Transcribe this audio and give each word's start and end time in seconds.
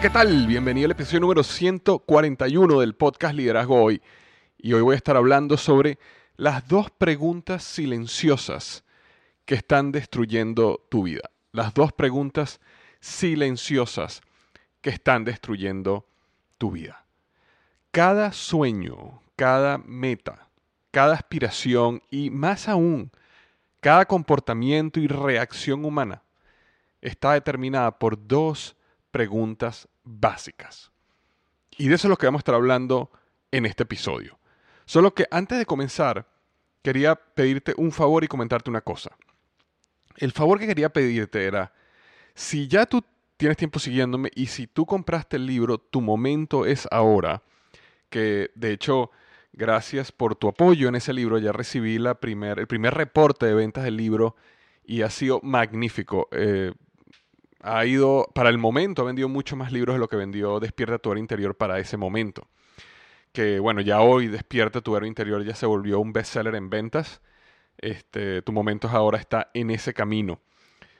¿Qué 0.00 0.10
tal? 0.10 0.46
Bienvenido 0.46 0.84
al 0.84 0.92
episodio 0.92 1.18
número 1.18 1.42
141 1.42 2.78
del 2.78 2.94
podcast 2.94 3.34
Liderazgo 3.34 3.82
Hoy. 3.82 4.00
Y 4.56 4.72
hoy 4.72 4.82
voy 4.82 4.94
a 4.94 4.96
estar 4.96 5.16
hablando 5.16 5.56
sobre 5.56 5.98
las 6.36 6.68
dos 6.68 6.88
preguntas 6.90 7.64
silenciosas 7.64 8.84
que 9.44 9.56
están 9.56 9.90
destruyendo 9.90 10.86
tu 10.88 11.02
vida. 11.02 11.30
Las 11.50 11.74
dos 11.74 11.92
preguntas 11.92 12.60
silenciosas 13.00 14.20
que 14.82 14.90
están 14.90 15.24
destruyendo 15.24 16.06
tu 16.58 16.70
vida. 16.70 17.04
Cada 17.90 18.30
sueño, 18.30 19.20
cada 19.34 19.78
meta, 19.78 20.48
cada 20.92 21.14
aspiración 21.14 22.02
y 22.08 22.30
más 22.30 22.68
aún, 22.68 23.10
cada 23.80 24.04
comportamiento 24.04 25.00
y 25.00 25.08
reacción 25.08 25.84
humana 25.84 26.22
está 27.00 27.32
determinada 27.32 27.98
por 27.98 28.28
dos 28.28 28.76
preguntas 29.18 29.88
básicas. 30.04 30.92
Y 31.76 31.88
de 31.88 31.96
eso 31.96 32.06
es 32.06 32.10
lo 32.10 32.16
que 32.16 32.26
vamos 32.26 32.38
a 32.38 32.42
estar 32.42 32.54
hablando 32.54 33.10
en 33.50 33.66
este 33.66 33.82
episodio. 33.82 34.38
Solo 34.84 35.12
que 35.12 35.26
antes 35.32 35.58
de 35.58 35.66
comenzar, 35.66 36.28
quería 36.82 37.16
pedirte 37.16 37.74
un 37.76 37.90
favor 37.90 38.22
y 38.22 38.28
comentarte 38.28 38.70
una 38.70 38.80
cosa. 38.80 39.16
El 40.18 40.30
favor 40.30 40.60
que 40.60 40.68
quería 40.68 40.92
pedirte 40.92 41.46
era, 41.46 41.72
si 42.36 42.68
ya 42.68 42.86
tú 42.86 43.02
tienes 43.36 43.56
tiempo 43.56 43.80
siguiéndome 43.80 44.30
y 44.36 44.46
si 44.46 44.68
tú 44.68 44.86
compraste 44.86 45.36
el 45.36 45.46
libro 45.46 45.78
Tu 45.78 46.00
momento 46.00 46.64
es 46.64 46.86
ahora, 46.92 47.42
que 48.10 48.52
de 48.54 48.70
hecho, 48.70 49.10
gracias 49.52 50.12
por 50.12 50.36
tu 50.36 50.46
apoyo 50.46 50.88
en 50.88 50.94
ese 50.94 51.12
libro, 51.12 51.38
ya 51.38 51.50
recibí 51.50 51.98
la 51.98 52.20
primer, 52.20 52.60
el 52.60 52.68
primer 52.68 52.94
reporte 52.94 53.46
de 53.46 53.54
ventas 53.54 53.82
del 53.82 53.96
libro 53.96 54.36
y 54.84 55.02
ha 55.02 55.10
sido 55.10 55.40
magnífico. 55.42 56.28
Eh, 56.30 56.72
ha 57.60 57.84
ido, 57.84 58.28
para 58.34 58.50
el 58.50 58.58
momento, 58.58 59.02
ha 59.02 59.06
vendido 59.06 59.28
mucho 59.28 59.56
más 59.56 59.72
libros 59.72 59.94
de 59.96 60.00
lo 60.00 60.08
que 60.08 60.16
vendió 60.16 60.60
Despierta 60.60 60.98
tu 60.98 61.10
héroe 61.10 61.20
interior 61.20 61.56
para 61.56 61.78
ese 61.78 61.96
momento. 61.96 62.46
Que 63.32 63.58
bueno, 63.58 63.80
ya 63.80 64.00
hoy 64.00 64.28
Despierta 64.28 64.80
tu 64.80 64.96
héroe 64.96 65.08
interior 65.08 65.44
ya 65.44 65.54
se 65.54 65.66
volvió 65.66 66.00
un 66.00 66.12
bestseller 66.12 66.54
en 66.54 66.70
ventas. 66.70 67.20
Este, 67.78 68.42
tu 68.42 68.52
momento 68.52 68.88
ahora 68.88 69.18
está 69.18 69.50
en 69.54 69.70
ese 69.70 69.94
camino. 69.94 70.40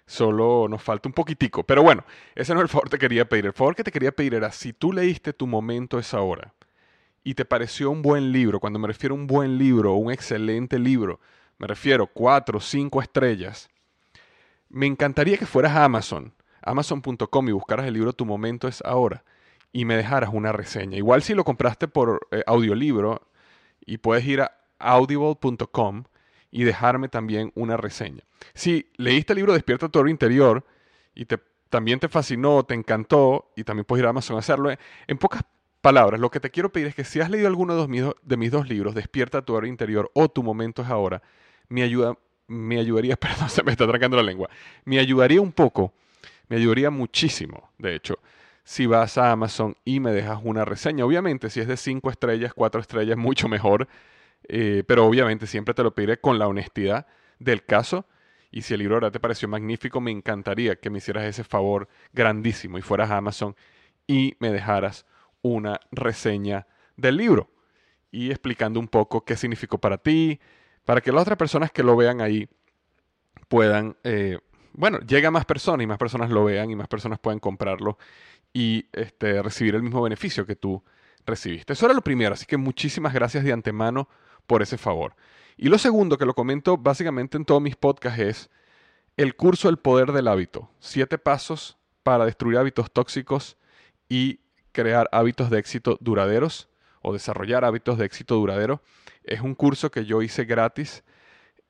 Solo 0.06 0.68
nos 0.68 0.82
falta 0.82 1.08
un 1.08 1.12
poquitico. 1.12 1.64
Pero 1.64 1.82
bueno, 1.82 2.04
ese 2.34 2.54
no 2.54 2.60
es 2.60 2.64
el 2.64 2.68
favor 2.68 2.84
que 2.88 2.96
te 2.96 2.98
quería 2.98 3.28
pedir. 3.28 3.46
El 3.46 3.52
favor 3.52 3.74
que 3.76 3.84
te 3.84 3.92
quería 3.92 4.12
pedir 4.12 4.34
era, 4.34 4.52
si 4.52 4.72
tú 4.72 4.92
leíste 4.92 5.32
Tu 5.32 5.46
momento 5.46 5.98
es 5.98 6.14
ahora 6.14 6.54
y 7.24 7.34
te 7.34 7.44
pareció 7.44 7.90
un 7.90 8.00
buen 8.00 8.32
libro, 8.32 8.58
cuando 8.58 8.78
me 8.78 8.88
refiero 8.88 9.14
a 9.14 9.18
un 9.18 9.26
buen 9.26 9.58
libro, 9.58 9.92
un 9.94 10.10
excelente 10.10 10.78
libro, 10.78 11.20
me 11.58 11.66
refiero 11.66 12.06
cuatro, 12.06 12.58
cinco 12.58 13.02
estrellas, 13.02 13.68
me 14.70 14.86
encantaría 14.86 15.36
que 15.36 15.44
fueras 15.44 15.72
a 15.72 15.84
Amazon 15.84 16.32
amazon.com 16.70 17.48
y 17.48 17.52
buscaras 17.52 17.86
el 17.86 17.94
libro 17.94 18.12
Tu 18.12 18.24
momento 18.24 18.68
es 18.68 18.82
ahora 18.84 19.24
y 19.72 19.84
me 19.84 19.96
dejaras 19.96 20.30
una 20.32 20.52
reseña. 20.52 20.96
Igual 20.96 21.22
si 21.22 21.34
lo 21.34 21.44
compraste 21.44 21.88
por 21.88 22.26
eh, 22.30 22.42
audiolibro 22.46 23.28
y 23.84 23.98
puedes 23.98 24.24
ir 24.26 24.42
a 24.42 24.52
audible.com 24.78 26.04
y 26.50 26.64
dejarme 26.64 27.08
también 27.08 27.52
una 27.54 27.76
reseña. 27.76 28.22
Si 28.54 28.90
leíste 28.96 29.32
el 29.32 29.38
libro 29.38 29.52
Despierta 29.52 29.88
tu 29.88 30.06
interior 30.06 30.64
y 31.14 31.26
te, 31.26 31.38
también 31.68 32.00
te 32.00 32.08
fascinó, 32.08 32.64
te 32.64 32.74
encantó 32.74 33.50
y 33.56 33.64
también 33.64 33.84
puedes 33.84 34.02
ir 34.02 34.06
a 34.06 34.10
Amazon 34.10 34.36
a 34.36 34.40
hacerlo, 34.40 34.70
en 34.70 35.18
pocas 35.18 35.42
palabras, 35.80 36.20
lo 36.20 36.30
que 36.30 36.40
te 36.40 36.50
quiero 36.50 36.72
pedir 36.72 36.88
es 36.88 36.94
que 36.94 37.04
si 37.04 37.20
has 37.20 37.30
leído 37.30 37.48
alguno 37.48 37.80
de, 37.80 37.88
mis, 37.88 38.04
de 38.22 38.36
mis 38.36 38.50
dos 38.50 38.68
libros, 38.68 38.94
Despierta 38.94 39.42
tu 39.42 39.62
interior 39.64 40.10
o 40.14 40.28
Tu 40.28 40.42
momento 40.42 40.82
es 40.82 40.88
ahora, 40.88 41.22
me, 41.68 41.82
ayuda, 41.82 42.16
me 42.46 42.78
ayudaría, 42.78 43.16
perdón, 43.20 43.50
se 43.50 43.62
me 43.62 43.72
está 43.72 43.84
atracando 43.84 44.16
la 44.16 44.22
lengua, 44.22 44.48
me 44.84 44.98
ayudaría 44.98 45.40
un 45.40 45.52
poco 45.52 45.92
me 46.48 46.56
ayudaría 46.56 46.90
muchísimo, 46.90 47.70
de 47.78 47.94
hecho, 47.94 48.18
si 48.68 48.84
vas 48.84 49.16
a 49.16 49.32
Amazon 49.32 49.76
y 49.84 49.98
me 49.98 50.12
dejas 50.12 50.40
una 50.42 50.66
reseña. 50.66 51.06
Obviamente, 51.06 51.48
si 51.48 51.60
es 51.60 51.66
de 51.66 51.78
5 51.78 52.10
estrellas, 52.10 52.52
4 52.54 52.82
estrellas, 52.82 53.16
mucho 53.18 53.48
mejor. 53.48 53.88
Eh, 54.46 54.84
pero 54.86 55.06
obviamente 55.06 55.46
siempre 55.46 55.72
te 55.74 55.82
lo 55.82 55.94
pediré 55.94 56.20
con 56.20 56.38
la 56.38 56.48
honestidad 56.48 57.06
del 57.38 57.64
caso. 57.64 58.06
Y 58.50 58.62
si 58.62 58.74
el 58.74 58.80
libro 58.80 58.96
ahora 58.96 59.10
te 59.10 59.20
pareció 59.20 59.48
magnífico, 59.48 60.02
me 60.02 60.10
encantaría 60.10 60.76
que 60.76 60.90
me 60.90 60.98
hicieras 60.98 61.24
ese 61.24 61.44
favor 61.44 61.88
grandísimo 62.12 62.76
y 62.76 62.82
fueras 62.82 63.10
a 63.10 63.16
Amazon 63.16 63.56
y 64.06 64.36
me 64.38 64.50
dejaras 64.50 65.06
una 65.40 65.80
reseña 65.90 66.66
del 66.96 67.16
libro 67.16 67.50
y 68.10 68.30
explicando 68.30 68.80
un 68.80 68.88
poco 68.88 69.24
qué 69.24 69.36
significó 69.36 69.78
para 69.78 69.98
ti, 69.98 70.40
para 70.84 71.00
que 71.00 71.10
las 71.12 71.22
otras 71.22 71.38
personas 71.38 71.70
que 71.70 71.82
lo 71.82 71.96
vean 71.96 72.20
ahí 72.20 72.48
puedan 73.48 73.96
eh, 74.04 74.38
bueno, 74.78 75.00
llega 75.00 75.26
a 75.26 75.30
más 75.32 75.44
personas 75.44 75.82
y 75.82 75.88
más 75.88 75.98
personas 75.98 76.30
lo 76.30 76.44
vean 76.44 76.70
y 76.70 76.76
más 76.76 76.86
personas 76.86 77.18
pueden 77.18 77.40
comprarlo 77.40 77.98
y 78.52 78.86
este, 78.92 79.42
recibir 79.42 79.74
el 79.74 79.82
mismo 79.82 80.00
beneficio 80.00 80.46
que 80.46 80.54
tú 80.54 80.84
recibiste. 81.26 81.72
Eso 81.72 81.86
era 81.86 81.94
lo 81.94 82.02
primero, 82.02 82.34
así 82.34 82.46
que 82.46 82.56
muchísimas 82.56 83.12
gracias 83.12 83.42
de 83.42 83.52
antemano 83.52 84.08
por 84.46 84.62
ese 84.62 84.78
favor. 84.78 85.16
Y 85.56 85.68
lo 85.68 85.78
segundo, 85.78 86.16
que 86.16 86.24
lo 86.24 86.34
comento 86.34 86.76
básicamente 86.76 87.36
en 87.36 87.44
todos 87.44 87.60
mis 87.60 87.74
podcasts, 87.74 88.20
es 88.20 88.50
el 89.16 89.34
curso 89.34 89.68
El 89.68 89.78
Poder 89.78 90.12
del 90.12 90.28
Hábito. 90.28 90.70
Siete 90.78 91.18
pasos 91.18 91.76
para 92.04 92.24
destruir 92.24 92.56
hábitos 92.56 92.92
tóxicos 92.92 93.56
y 94.08 94.38
crear 94.70 95.08
hábitos 95.10 95.50
de 95.50 95.58
éxito 95.58 95.98
duraderos 96.00 96.68
o 97.02 97.12
desarrollar 97.12 97.64
hábitos 97.64 97.98
de 97.98 98.04
éxito 98.04 98.36
duradero. 98.36 98.80
Es 99.24 99.40
un 99.40 99.56
curso 99.56 99.90
que 99.90 100.04
yo 100.04 100.22
hice 100.22 100.44
gratis. 100.44 101.02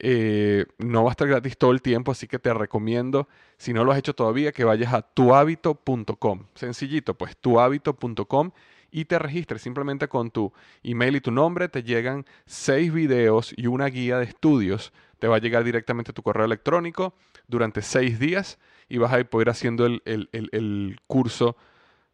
Eh, 0.01 0.67
no 0.79 1.05
va 1.05 1.11
a 1.11 1.13
estar 1.13 1.27
gratis 1.27 1.59
todo 1.59 1.73
el 1.73 1.83
tiempo, 1.83 2.13
así 2.13 2.29
que 2.29 2.39
te 2.39 2.55
recomiendo, 2.55 3.29
si 3.57 3.73
no 3.73 3.85
lo 3.85 3.93
has 3.93 3.99
hecho 3.99 4.15
todavía, 4.15 4.53
que 4.53 4.65
vayas 4.65 4.93
a 4.93 5.03
tuhabito.com. 5.03 6.45
Sencillito, 6.55 7.15
pues 7.15 7.37
tuhabito.com 7.37 8.53
y 8.91 9.05
te 9.05 9.19
registres 9.19 9.63
simplemente 9.63 10.09
con 10.09 10.31
tu 10.31 10.53
email 10.83 11.17
y 11.17 11.21
tu 11.21 11.31
nombre. 11.31 11.69
Te 11.69 11.83
llegan 11.83 12.25
seis 12.47 12.93
videos 12.93 13.53
y 13.57 13.67
una 13.67 13.87
guía 13.87 14.19
de 14.19 14.25
estudios. 14.25 14.93
Te 15.19 15.27
va 15.27 15.37
a 15.37 15.41
llegar 15.41 15.65
directamente 15.65 16.13
a 16.13 16.15
tu 16.15 16.23
correo 16.23 16.47
electrónico 16.47 17.15
durante 17.49 17.83
seis 17.83 18.19
días 18.19 18.59
y 18.89 18.99
vas 18.99 19.13
a 19.13 19.23
poder 19.25 19.51
haciendo 19.51 19.85
el, 19.87 21.01
curso, 21.07 21.57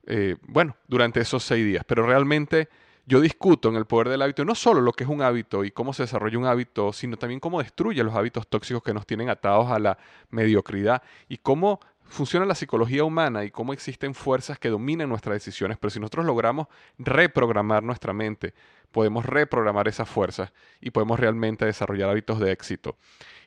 eh, 0.07 0.37
bueno, 0.43 0.77
durante 0.89 1.21
esos 1.21 1.45
seis 1.45 1.65
días. 1.65 1.85
Pero 1.87 2.07
realmente 2.07 2.69
yo 3.07 3.21
discuto 3.21 3.69
en 3.69 3.77
el 3.77 3.87
poder 3.87 4.09
del 4.09 4.23
hábito 4.23 4.45
no 4.45 4.55
solo 4.55 4.81
lo 4.81 4.93
que 4.93 5.05
es 5.05 5.11
un 5.11 5.23
hábito 5.23 5.65
y 5.65 5.71
cómo 5.71 5.93
se 5.93 6.05
desarrolla 6.05 6.39
un 6.39 6.47
hábito, 6.47 6.93
sino 6.93 7.17
también 7.17 7.41
cómo 7.41 7.63
destruye 7.63 8.03
los 8.03 8.15
hábitos 8.15 8.49
tóxicos 8.49 8.83
que 8.83 8.95
nos 8.95 9.07
tienen 9.07 9.29
atados 9.29 9.71
a 9.71 9.79
la 9.79 9.99
mediocridad 10.31 11.03
y 11.29 11.39
cómo 11.39 11.81
funciona 12.07 12.47
la 12.47 12.55
psicología 12.55 13.05
humana 13.05 13.45
y 13.45 13.51
cómo 13.51 13.73
existen 13.73 14.15
fuerzas 14.15 14.59
que 14.59 14.69
dominan 14.69 15.09
nuestras 15.09 15.35
decisiones, 15.35 15.79
pero 15.79 15.91
si 15.91 16.01
nosotros 16.01 16.25
logramos 16.25 16.69
reprogramar 16.99 17.83
nuestra 17.83 18.13
mente, 18.13 18.55
podemos 18.91 19.27
reprogramar 19.27 19.89
esas 19.89 20.09
fuerzas 20.09 20.53
y 20.81 20.91
podemos 20.91 21.19
realmente 21.19 21.65
desarrollar 21.65 22.11
hábitos 22.11 22.39
de 22.39 22.53
éxito. 22.53 22.97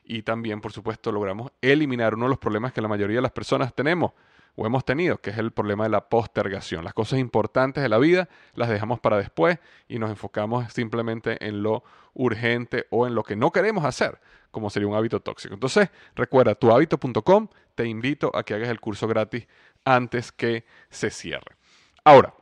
Y 0.04 0.22
también, 0.22 0.60
por 0.60 0.72
supuesto, 0.72 1.12
logramos 1.12 1.50
eliminar 1.60 2.14
uno 2.14 2.26
de 2.26 2.30
los 2.30 2.38
problemas 2.38 2.72
que 2.72 2.80
la 2.80 2.88
mayoría 2.88 3.16
de 3.16 3.22
las 3.22 3.32
personas 3.32 3.74
tenemos 3.74 4.12
o 4.56 4.66
hemos 4.66 4.84
tenido, 4.84 5.18
que 5.18 5.30
es 5.30 5.38
el 5.38 5.52
problema 5.52 5.84
de 5.84 5.90
la 5.90 6.08
postergación. 6.08 6.84
Las 6.84 6.94
cosas 6.94 7.18
importantes 7.18 7.82
de 7.82 7.88
la 7.88 7.98
vida 7.98 8.28
las 8.54 8.68
dejamos 8.68 9.00
para 9.00 9.16
después 9.16 9.58
y 9.88 9.98
nos 9.98 10.10
enfocamos 10.10 10.72
simplemente 10.72 11.46
en 11.46 11.62
lo 11.62 11.84
urgente 12.14 12.86
o 12.90 13.06
en 13.06 13.14
lo 13.14 13.22
que 13.22 13.36
no 13.36 13.52
queremos 13.52 13.84
hacer, 13.84 14.20
como 14.50 14.70
sería 14.70 14.88
un 14.88 14.94
hábito 14.94 15.20
tóxico. 15.20 15.54
Entonces, 15.54 15.90
recuerda, 16.14 16.54
tuhabito.com, 16.54 17.48
te 17.74 17.86
invito 17.86 18.34
a 18.34 18.42
que 18.42 18.54
hagas 18.54 18.68
el 18.68 18.80
curso 18.80 19.06
gratis 19.06 19.46
antes 19.84 20.32
que 20.32 20.64
se 20.90 21.10
cierre. 21.10 21.56
Ahora, 22.04 22.34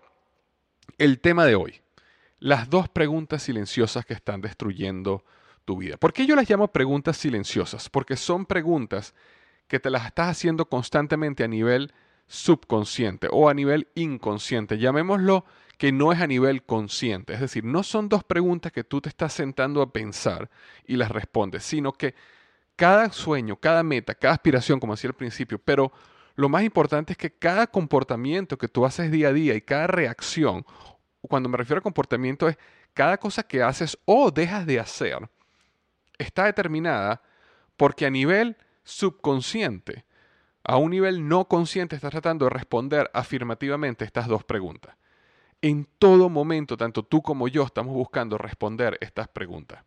el 0.98 1.20
tema 1.20 1.44
de 1.44 1.54
hoy, 1.54 1.82
las 2.38 2.70
dos 2.70 2.88
preguntas 2.88 3.42
silenciosas 3.42 4.06
que 4.06 4.14
están 4.14 4.40
destruyendo 4.40 5.24
tu 5.64 5.76
vida. 5.76 5.96
¿Por 5.96 6.12
qué 6.12 6.26
yo 6.26 6.36
las 6.36 6.48
llamo 6.48 6.68
preguntas 6.68 7.16
silenciosas? 7.16 7.90
Porque 7.90 8.16
son 8.16 8.46
preguntas 8.46 9.14
que 9.68 9.80
te 9.80 9.90
las 9.90 10.06
estás 10.06 10.28
haciendo 10.28 10.68
constantemente 10.68 11.44
a 11.44 11.48
nivel 11.48 11.92
subconsciente 12.26 13.28
o 13.30 13.48
a 13.48 13.54
nivel 13.54 13.88
inconsciente. 13.94 14.78
Llamémoslo 14.78 15.44
que 15.78 15.92
no 15.92 16.12
es 16.12 16.20
a 16.20 16.26
nivel 16.26 16.62
consciente. 16.62 17.34
Es 17.34 17.40
decir, 17.40 17.64
no 17.64 17.82
son 17.82 18.08
dos 18.08 18.24
preguntas 18.24 18.72
que 18.72 18.84
tú 18.84 19.00
te 19.00 19.08
estás 19.08 19.32
sentando 19.32 19.82
a 19.82 19.92
pensar 19.92 20.50
y 20.86 20.96
las 20.96 21.10
respondes, 21.10 21.64
sino 21.64 21.92
que 21.92 22.14
cada 22.76 23.10
sueño, 23.12 23.56
cada 23.56 23.82
meta, 23.82 24.14
cada 24.14 24.34
aspiración, 24.34 24.80
como 24.80 24.94
decía 24.94 25.10
al 25.10 25.16
principio, 25.16 25.58
pero 25.58 25.92
lo 26.34 26.48
más 26.48 26.62
importante 26.62 27.12
es 27.12 27.16
que 27.18 27.32
cada 27.32 27.66
comportamiento 27.66 28.58
que 28.58 28.68
tú 28.68 28.84
haces 28.84 29.10
día 29.10 29.28
a 29.28 29.32
día 29.32 29.54
y 29.54 29.62
cada 29.62 29.86
reacción, 29.86 30.64
cuando 31.22 31.48
me 31.48 31.56
refiero 31.56 31.78
a 31.80 31.82
comportamiento 31.82 32.48
es 32.48 32.58
cada 32.92 33.18
cosa 33.18 33.42
que 33.42 33.62
haces 33.62 33.98
o 34.04 34.30
dejas 34.30 34.66
de 34.66 34.80
hacer, 34.80 35.28
está 36.18 36.44
determinada 36.44 37.22
porque 37.76 38.06
a 38.06 38.10
nivel 38.10 38.56
subconsciente 38.86 40.04
a 40.62 40.78
un 40.78 40.92
nivel 40.92 41.28
no 41.28 41.46
consciente 41.46 41.96
estás 41.96 42.12
tratando 42.12 42.46
de 42.46 42.50
responder 42.50 43.10
afirmativamente 43.12 44.04
estas 44.04 44.28
dos 44.28 44.44
preguntas. 44.44 44.96
En 45.60 45.88
todo 45.98 46.28
momento, 46.28 46.76
tanto 46.76 47.02
tú 47.02 47.20
como 47.22 47.48
yo 47.48 47.64
estamos 47.64 47.94
buscando 47.94 48.38
responder 48.38 48.96
estas 49.00 49.28
preguntas. 49.28 49.84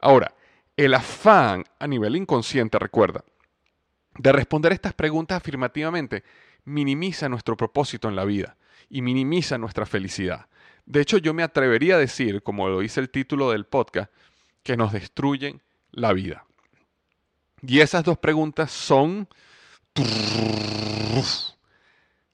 Ahora, 0.00 0.34
el 0.76 0.94
afán 0.94 1.64
a 1.78 1.86
nivel 1.86 2.16
inconsciente, 2.16 2.78
recuerda, 2.78 3.24
de 4.18 4.32
responder 4.32 4.72
estas 4.72 4.92
preguntas 4.94 5.36
afirmativamente 5.36 6.24
minimiza 6.64 7.28
nuestro 7.28 7.56
propósito 7.56 8.08
en 8.08 8.16
la 8.16 8.24
vida 8.24 8.56
y 8.88 9.02
minimiza 9.02 9.58
nuestra 9.58 9.86
felicidad. 9.86 10.46
De 10.84 11.00
hecho, 11.00 11.18
yo 11.18 11.32
me 11.34 11.42
atrevería 11.42 11.94
a 11.94 11.98
decir, 11.98 12.42
como 12.42 12.68
lo 12.68 12.80
dice 12.80 13.00
el 13.00 13.10
título 13.10 13.50
del 13.50 13.64
podcast, 13.64 14.12
que 14.62 14.76
nos 14.76 14.92
destruyen 14.92 15.62
la 15.92 16.12
vida. 16.12 16.44
Y 17.62 17.80
esas 17.80 18.04
dos 18.04 18.18
preguntas 18.18 18.70
son 18.70 19.28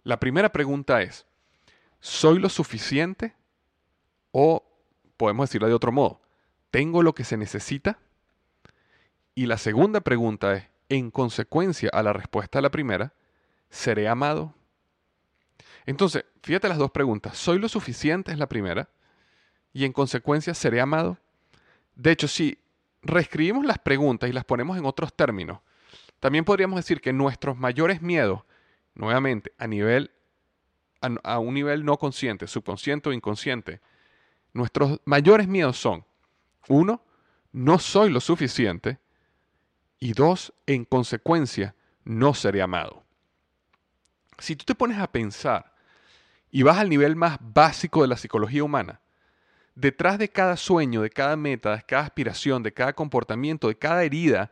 la 0.04 0.20
primera 0.20 0.52
pregunta 0.52 1.02
es, 1.02 1.26
¿soy 2.00 2.38
lo 2.38 2.48
suficiente? 2.48 3.34
O 4.30 4.62
podemos 5.16 5.48
decirlo 5.48 5.66
de 5.66 5.74
otro 5.74 5.92
modo, 5.92 6.20
¿tengo 6.70 7.02
lo 7.02 7.14
que 7.14 7.24
se 7.24 7.36
necesita? 7.36 7.98
Y 9.34 9.46
la 9.46 9.58
segunda 9.58 10.00
pregunta 10.00 10.54
es, 10.54 10.64
en 10.88 11.10
consecuencia 11.10 11.90
a 11.92 12.02
la 12.02 12.12
respuesta 12.12 12.58
a 12.58 12.62
la 12.62 12.70
primera, 12.70 13.12
¿seré 13.70 14.08
amado? 14.08 14.54
Entonces, 15.84 16.24
fíjate 16.42 16.68
las 16.68 16.78
dos 16.78 16.90
preguntas. 16.90 17.36
¿Soy 17.36 17.58
lo 17.58 17.68
suficiente? 17.68 18.32
Es 18.32 18.38
la 18.38 18.48
primera. 18.48 18.88
Y 19.72 19.84
en 19.84 19.92
consecuencia, 19.92 20.54
¿seré 20.54 20.80
amado? 20.80 21.18
De 21.96 22.12
hecho, 22.12 22.28
si 22.28 22.58
reescribimos 23.06 23.64
las 23.64 23.78
preguntas 23.78 24.28
y 24.28 24.32
las 24.32 24.44
ponemos 24.44 24.76
en 24.76 24.84
otros 24.84 25.14
términos, 25.14 25.60
también 26.20 26.44
podríamos 26.44 26.76
decir 26.76 27.00
que 27.00 27.12
nuestros 27.12 27.56
mayores 27.56 28.02
miedos, 28.02 28.42
nuevamente, 28.94 29.52
a 29.58 29.66
nivel 29.66 30.10
a, 31.22 31.38
un 31.38 31.54
nivel 31.54 31.84
no 31.84 31.98
consciente, 31.98 32.46
subconsciente 32.46 33.08
o 33.08 33.12
inconsciente, 33.12 33.80
nuestros 34.52 35.00
mayores 35.04 35.46
miedos 35.46 35.78
son, 35.78 36.04
uno, 36.68 37.02
no 37.52 37.78
soy 37.78 38.10
lo 38.10 38.20
suficiente, 38.20 38.98
y 39.98 40.12
dos, 40.12 40.52
en 40.66 40.84
consecuencia, 40.84 41.74
no 42.04 42.34
seré 42.34 42.62
amado. 42.62 43.02
Si 44.38 44.54
tú 44.56 44.64
te 44.64 44.74
pones 44.74 44.98
a 44.98 45.10
pensar 45.10 45.74
y 46.50 46.62
vas 46.62 46.78
al 46.78 46.90
nivel 46.90 47.16
más 47.16 47.38
básico 47.40 48.02
de 48.02 48.08
la 48.08 48.16
psicología 48.16 48.62
humana, 48.62 49.00
detrás 49.76 50.18
de 50.18 50.28
cada 50.28 50.56
sueño, 50.56 51.02
de 51.02 51.10
cada 51.10 51.36
meta, 51.36 51.76
de 51.76 51.82
cada 51.82 52.02
aspiración, 52.02 52.62
de 52.62 52.72
cada 52.72 52.94
comportamiento, 52.94 53.68
de 53.68 53.78
cada 53.78 54.02
herida 54.02 54.50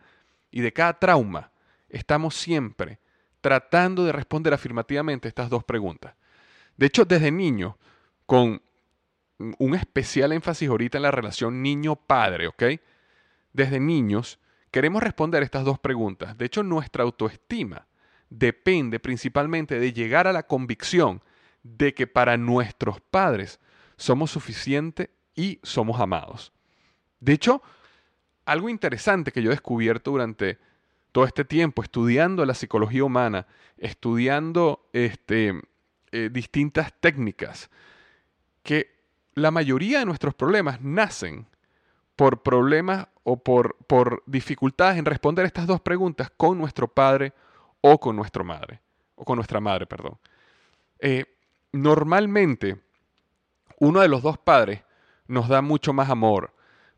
y 0.53 0.61
de 0.61 0.73
cada 0.73 0.93
trauma, 1.01 1.51
estamos 1.89 2.37
siempre 2.37 3.01
tratando 3.41 4.05
de 4.05 4.13
responder 4.13 4.55
afirmativamente 4.55 5.27
estas 5.27 5.51
dos 5.51 5.65
preguntas. 5.65 6.15
De 6.77 6.87
hecho, 6.87 7.05
desde 7.05 7.31
niño, 7.33 7.79
con 8.27 8.63
un 9.59 9.75
especial 9.75 10.33
énfasis 10.33 10.69
ahorita 10.69 10.99
en 10.99 11.03
la 11.03 11.11
relación 11.11 11.63
niño-padre, 11.63 12.47
¿ok? 12.49 12.63
Desde 13.53 13.81
niños 13.81 14.39
queremos 14.71 15.03
responder 15.03 15.43
estas 15.43 15.65
dos 15.65 15.79
preguntas. 15.79 16.37
De 16.37 16.45
hecho, 16.45 16.63
nuestra 16.63 17.03
autoestima 17.03 17.87
depende 18.29 19.01
principalmente 19.01 19.79
de 19.79 19.93
llegar 19.93 20.27
a 20.27 20.33
la 20.33 20.47
convicción 20.47 21.23
de 21.63 21.95
que 21.95 22.07
para 22.07 22.37
nuestros 22.37 23.01
padres 23.01 23.61
somos 23.97 24.31
suficientes 24.31 25.11
y 25.35 25.59
somos 25.63 26.01
amados. 26.01 26.53
De 27.21 27.33
hecho, 27.33 27.63
algo 28.45 28.69
interesante 28.69 29.33
que 29.33 29.43
yo 29.43 29.51
he 29.51 29.55
descubierto 29.55 30.11
durante 30.11 30.59
todo 31.13 31.25
este 31.25 31.45
tiempo 31.45 31.83
estudiando 31.83 32.45
la 32.45 32.55
psicología 32.55 33.05
humana, 33.05 33.47
estudiando 33.79 34.89
este, 34.93 35.61
eh, 36.13 36.29
distintas 36.33 36.93
técnicas, 37.01 37.71
que 38.63 38.95
la 39.35 39.51
mayoría 39.51 40.01
de 40.01 40.07
nuestros 40.07 40.35
problemas 40.35 40.81
nacen 40.81 41.47
por 42.17 42.43
problemas 42.43 43.09
o 43.25 43.37
por, 43.37 44.23
dificultades 44.27 44.99
en 44.99 45.05
responder 45.05 45.47
estas 45.47 45.67
dos 45.67 45.81
preguntas 45.81 46.31
con 46.37 46.59
nuestro 46.59 46.89
padre 46.89 47.33
o 47.81 47.99
con 47.99 48.17
nuestra 48.17 48.45
madre, 48.45 48.81
o 49.15 49.25
con 49.25 49.37
nuestra 49.37 49.61
madre, 49.61 49.87
perdón. 49.87 50.19
Eh, 50.99 51.25
normalmente, 51.73 52.81
uno 53.85 54.01
de 54.01 54.09
los 54.09 54.23
dos 54.23 54.39
padres 54.39 54.83
nos 55.27 55.49
da 55.49 55.63
mucho 55.63 55.93
más 55.93 56.11
amor, 56.11 56.53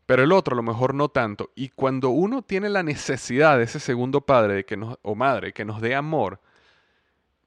pero 0.06 0.22
el 0.22 0.32
otro 0.32 0.54
a 0.54 0.56
lo 0.56 0.62
mejor 0.62 0.94
no 0.94 1.08
tanto. 1.08 1.50
Y 1.54 1.70
cuando 1.70 2.10
uno 2.10 2.42
tiene 2.42 2.68
la 2.68 2.82
necesidad 2.82 3.58
de 3.58 3.64
ese 3.64 3.80
segundo 3.80 4.20
padre 4.20 4.54
de 4.54 4.64
que 4.64 4.78
o 5.02 5.14
madre 5.14 5.52
que 5.52 5.64
nos 5.64 5.80
dé 5.80 5.94
amor, 5.94 6.40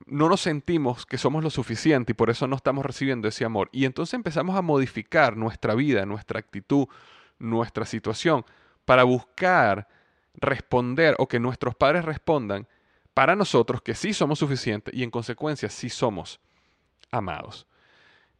no 0.05 0.29
nos 0.29 0.41
sentimos 0.41 1.05
que 1.05 1.17
somos 1.17 1.43
lo 1.43 1.49
suficiente 1.49 2.11
y 2.11 2.15
por 2.15 2.29
eso 2.29 2.47
no 2.47 2.55
estamos 2.55 2.85
recibiendo 2.85 3.27
ese 3.27 3.45
amor. 3.45 3.69
Y 3.71 3.85
entonces 3.85 4.13
empezamos 4.13 4.55
a 4.55 4.61
modificar 4.61 5.37
nuestra 5.37 5.75
vida, 5.75 6.05
nuestra 6.05 6.39
actitud, 6.39 6.87
nuestra 7.37 7.85
situación 7.85 8.45
para 8.85 9.03
buscar 9.03 9.87
responder 10.35 11.15
o 11.17 11.27
que 11.27 11.39
nuestros 11.39 11.75
padres 11.75 12.05
respondan 12.05 12.67
para 13.13 13.35
nosotros 13.35 13.81
que 13.81 13.95
sí 13.95 14.13
somos 14.13 14.39
suficientes 14.39 14.93
y 14.93 15.03
en 15.03 15.11
consecuencia 15.11 15.69
sí 15.69 15.89
somos 15.89 16.39
amados. 17.11 17.67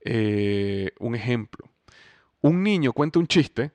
Eh, 0.02 0.92
un 1.00 1.16
ejemplo. 1.16 1.70
Un 2.42 2.64
niño 2.64 2.94
cuenta 2.94 3.20
un 3.20 3.28
chiste 3.28 3.72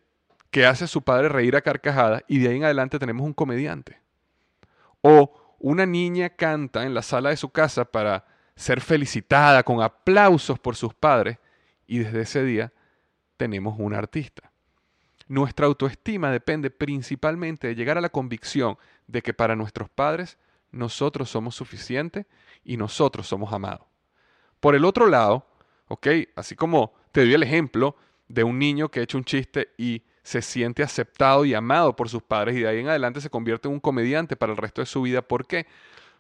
que 0.51 0.67
hace 0.67 0.85
a 0.85 0.89
su 0.89 1.03
padre 1.03 1.29
reír 1.29 1.57
a 1.57 1.63
carcajadas 1.63 2.23
y 2.29 2.39
de 2.39 2.49
ahí 2.49 2.57
en 2.57 2.65
adelante 2.65 2.99
tenemos 2.99 3.27
un 3.27 3.35
comediante. 3.35 3.99
O 5.01 5.57
una 5.59 5.87
niña 5.87 6.31
canta 6.31 6.85
en 6.85 6.95
la 6.95 7.03
sala 7.03 7.31
de 7.31 7.37
su 7.37 7.51
casa 7.51 7.85
para 7.85 8.25
ser 8.57 8.81
felicitada 8.81 9.63
con 9.63 9.83
aplausos 9.83 10.59
por 10.59 10.77
sus 10.77 10.95
padres 10.95 11.39
y 11.87 11.99
desde 11.99 12.23
ese 12.23 12.45
día 12.45 12.73
tenemos 13.37 13.75
un 13.79 13.95
artista. 13.95 14.53
Nuestra 15.27 15.67
autoestima 15.67 16.31
depende 16.31 16.71
principalmente 16.71 17.69
de 17.69 17.75
llegar 17.75 17.99
a 17.99 18.03
la 18.03 18.11
convicción 18.11 18.79
de 19.07 19.23
que 19.23 19.35
para 19.35 19.57
nuestros 19.57 19.89
padres 19.89 20.39
nosotros 20.71 21.31
somos 21.31 21.55
suficientes 21.55 22.27
y 22.63 22.77
nosotros 22.77 23.27
somos 23.27 23.53
amados. 23.53 23.87
Por 24.61 24.75
el 24.75 24.85
otro 24.85 25.07
lado, 25.07 25.47
¿ok? 25.89 26.09
Así 26.37 26.55
como 26.55 26.95
te 27.13 27.21
doy 27.21 27.35
el 27.35 27.43
ejemplo 27.43 27.97
de 28.29 28.45
un 28.45 28.59
niño 28.59 28.91
que 28.91 29.01
ha 29.01 29.03
hecho 29.03 29.19
un 29.19 29.25
chiste 29.25 29.69
y 29.77 30.03
se 30.23 30.41
siente 30.41 30.83
aceptado 30.83 31.45
y 31.45 31.55
amado 31.55 31.95
por 31.95 32.09
sus 32.09 32.23
padres 32.23 32.57
y 32.57 32.61
de 32.61 32.69
ahí 32.69 32.79
en 32.81 32.89
adelante 32.89 33.21
se 33.21 33.31
convierte 33.31 33.69
en 33.69 33.75
un 33.75 33.81
comediante 33.81 34.37
para 34.37 34.53
el 34.53 34.59
resto 34.59 34.81
de 34.81 34.87
su 34.87 35.03
vida. 35.03 35.23
¿Por 35.23 35.47
qué? 35.47 35.67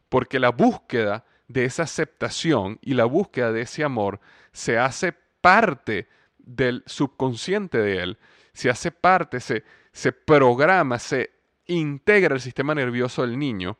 Porque 0.09 0.39
la 0.39 0.51
búsqueda 0.51 1.25
de 1.49 1.65
esa 1.65 1.85
aceptación 1.85 2.79
y 2.83 2.95
la 2.95 3.07
búsqueda 3.07 3.51
de 3.53 3.63
ese 3.63 3.83
amor 3.83 4.21
se 4.53 4.79
hace 4.79 5.15
parte 5.41 6.09
del 6.39 6.83
subconsciente 6.87 7.79
de 7.79 8.03
él, 8.03 8.19
se 8.53 8.69
hace 8.71 8.91
parte, 8.91 9.41
se, 9.41 9.65
se 9.93 10.13
programa, 10.13 10.99
se 10.99 11.31
integra 11.67 12.35
el 12.35 12.41
sistema 12.41 12.75
nervioso 12.75 13.23
del 13.23 13.39
niño 13.39 13.79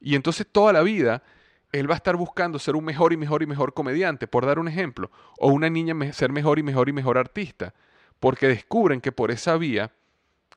y 0.00 0.14
entonces 0.14 0.46
toda 0.50 0.72
la 0.72 0.82
vida 0.82 1.22
él 1.72 1.88
va 1.88 1.94
a 1.94 1.96
estar 1.96 2.16
buscando 2.16 2.58
ser 2.58 2.76
un 2.76 2.84
mejor 2.84 3.12
y 3.12 3.16
mejor 3.16 3.42
y 3.42 3.46
mejor 3.46 3.74
comediante, 3.74 4.26
por 4.26 4.46
dar 4.46 4.58
un 4.58 4.68
ejemplo, 4.68 5.10
o 5.38 5.48
una 5.48 5.68
niña 5.68 6.12
ser 6.12 6.32
mejor 6.32 6.58
y 6.58 6.62
mejor 6.62 6.88
y 6.88 6.92
mejor 6.92 7.18
artista, 7.18 7.74
porque 8.20 8.48
descubren 8.48 9.00
que 9.00 9.12
por 9.12 9.30
esa 9.30 9.56
vía, 9.56 9.92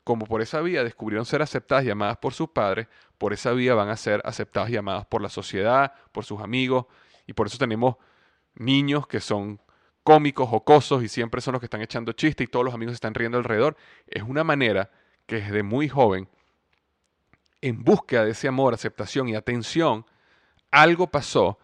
como 0.03 0.25
por 0.25 0.41
esa 0.41 0.61
vía 0.61 0.83
descubrieron 0.83 1.25
ser 1.25 1.41
aceptadas 1.41 1.85
y 1.85 1.89
amadas 1.89 2.17
por 2.17 2.33
sus 2.33 2.49
padres, 2.49 2.87
por 3.17 3.33
esa 3.33 3.51
vía 3.51 3.75
van 3.75 3.89
a 3.89 3.97
ser 3.97 4.21
aceptadas 4.25 4.69
y 4.69 4.77
amadas 4.77 5.05
por 5.05 5.21
la 5.21 5.29
sociedad, 5.29 5.93
por 6.11 6.25
sus 6.25 6.41
amigos, 6.41 6.85
y 7.27 7.33
por 7.33 7.47
eso 7.47 7.57
tenemos 7.57 7.97
niños 8.55 9.05
que 9.05 9.19
son 9.19 9.59
cómicos, 10.03 10.49
jocosos 10.49 11.03
y 11.03 11.07
siempre 11.07 11.41
son 11.41 11.53
los 11.53 11.59
que 11.59 11.65
están 11.65 11.81
echando 11.81 12.13
chistes 12.13 12.45
y 12.45 12.47
todos 12.49 12.65
los 12.65 12.73
amigos 12.73 12.95
están 12.95 13.13
riendo 13.13 13.37
alrededor. 13.37 13.77
Es 14.07 14.23
una 14.23 14.43
manera 14.43 14.89
que 15.25 15.35
desde 15.35 15.61
muy 15.63 15.87
joven, 15.89 16.27
en 17.61 17.83
búsqueda 17.83 18.25
de 18.25 18.31
ese 18.31 18.47
amor, 18.47 18.73
aceptación 18.73 19.29
y 19.29 19.35
atención, 19.35 20.05
algo 20.71 21.07
pasó 21.07 21.59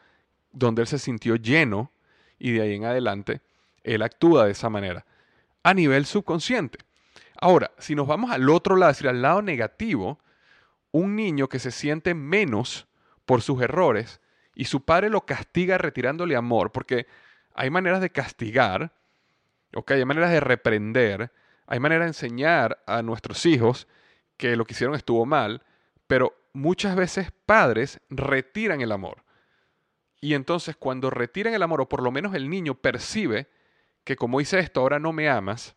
donde 0.52 0.82
él 0.82 0.88
se 0.88 1.00
sintió 1.00 1.36
lleno 1.36 1.92
y 2.38 2.52
de 2.52 2.62
ahí 2.62 2.76
en 2.76 2.86
adelante 2.86 3.42
él 3.84 4.02
actúa 4.02 4.46
de 4.46 4.52
esa 4.52 4.70
manera 4.70 5.06
a 5.64 5.74
nivel 5.74 6.06
subconsciente. 6.06 6.80
Ahora, 7.40 7.72
si 7.78 7.96
nos 7.96 8.08
vamos 8.08 8.32
al 8.32 8.50
otro 8.50 8.76
lado, 8.76 8.92
es 8.92 8.98
decir, 8.98 9.10
al 9.10 9.22
lado 9.22 9.42
negativo, 9.42 10.20
un 10.92 11.16
niño 11.16 11.50
que 11.50 11.60
se 11.60 11.72
siente 11.72 12.14
menos 12.14 12.88
por 13.26 13.42
sus 13.42 13.62
errores 13.62 14.22
y 14.56 14.66
su 14.66 14.84
padre 14.84 15.10
lo 15.10 15.26
castiga 15.26 15.78
retirándole 15.78 16.36
amor, 16.36 16.72
porque 16.72 17.06
hay 17.54 17.70
maneras 17.70 18.02
de 18.02 18.10
castigar, 18.10 18.92
hay 19.88 20.06
maneras 20.06 20.32
de 20.32 20.40
reprender, 20.40 21.32
hay 21.68 21.80
maneras 21.80 22.06
de 22.06 22.10
enseñar 22.10 22.82
a 22.88 23.02
nuestros 23.02 23.46
hijos 23.46 23.88
que 24.38 24.56
lo 24.56 24.66
que 24.66 24.74
hicieron 24.74 24.96
estuvo 24.96 25.26
mal, 25.26 25.64
pero 26.08 26.34
muchas 26.58 26.96
veces 26.96 27.32
padres 27.46 28.02
retiran 28.10 28.82
el 28.82 28.92
amor. 28.92 29.24
Y 30.20 30.34
entonces 30.34 30.76
cuando 30.76 31.10
retiran 31.10 31.54
el 31.54 31.62
amor, 31.62 31.82
o 31.82 31.90
por 31.90 32.02
lo 32.02 32.12
menos 32.12 32.34
el 32.34 32.50
niño 32.50 32.76
percibe 32.76 33.50
que 34.04 34.16
como 34.16 34.42
hice 34.42 34.60
esto 34.60 34.82
ahora 34.82 35.00
no 35.00 35.14
me 35.14 35.30
amas, 35.30 35.76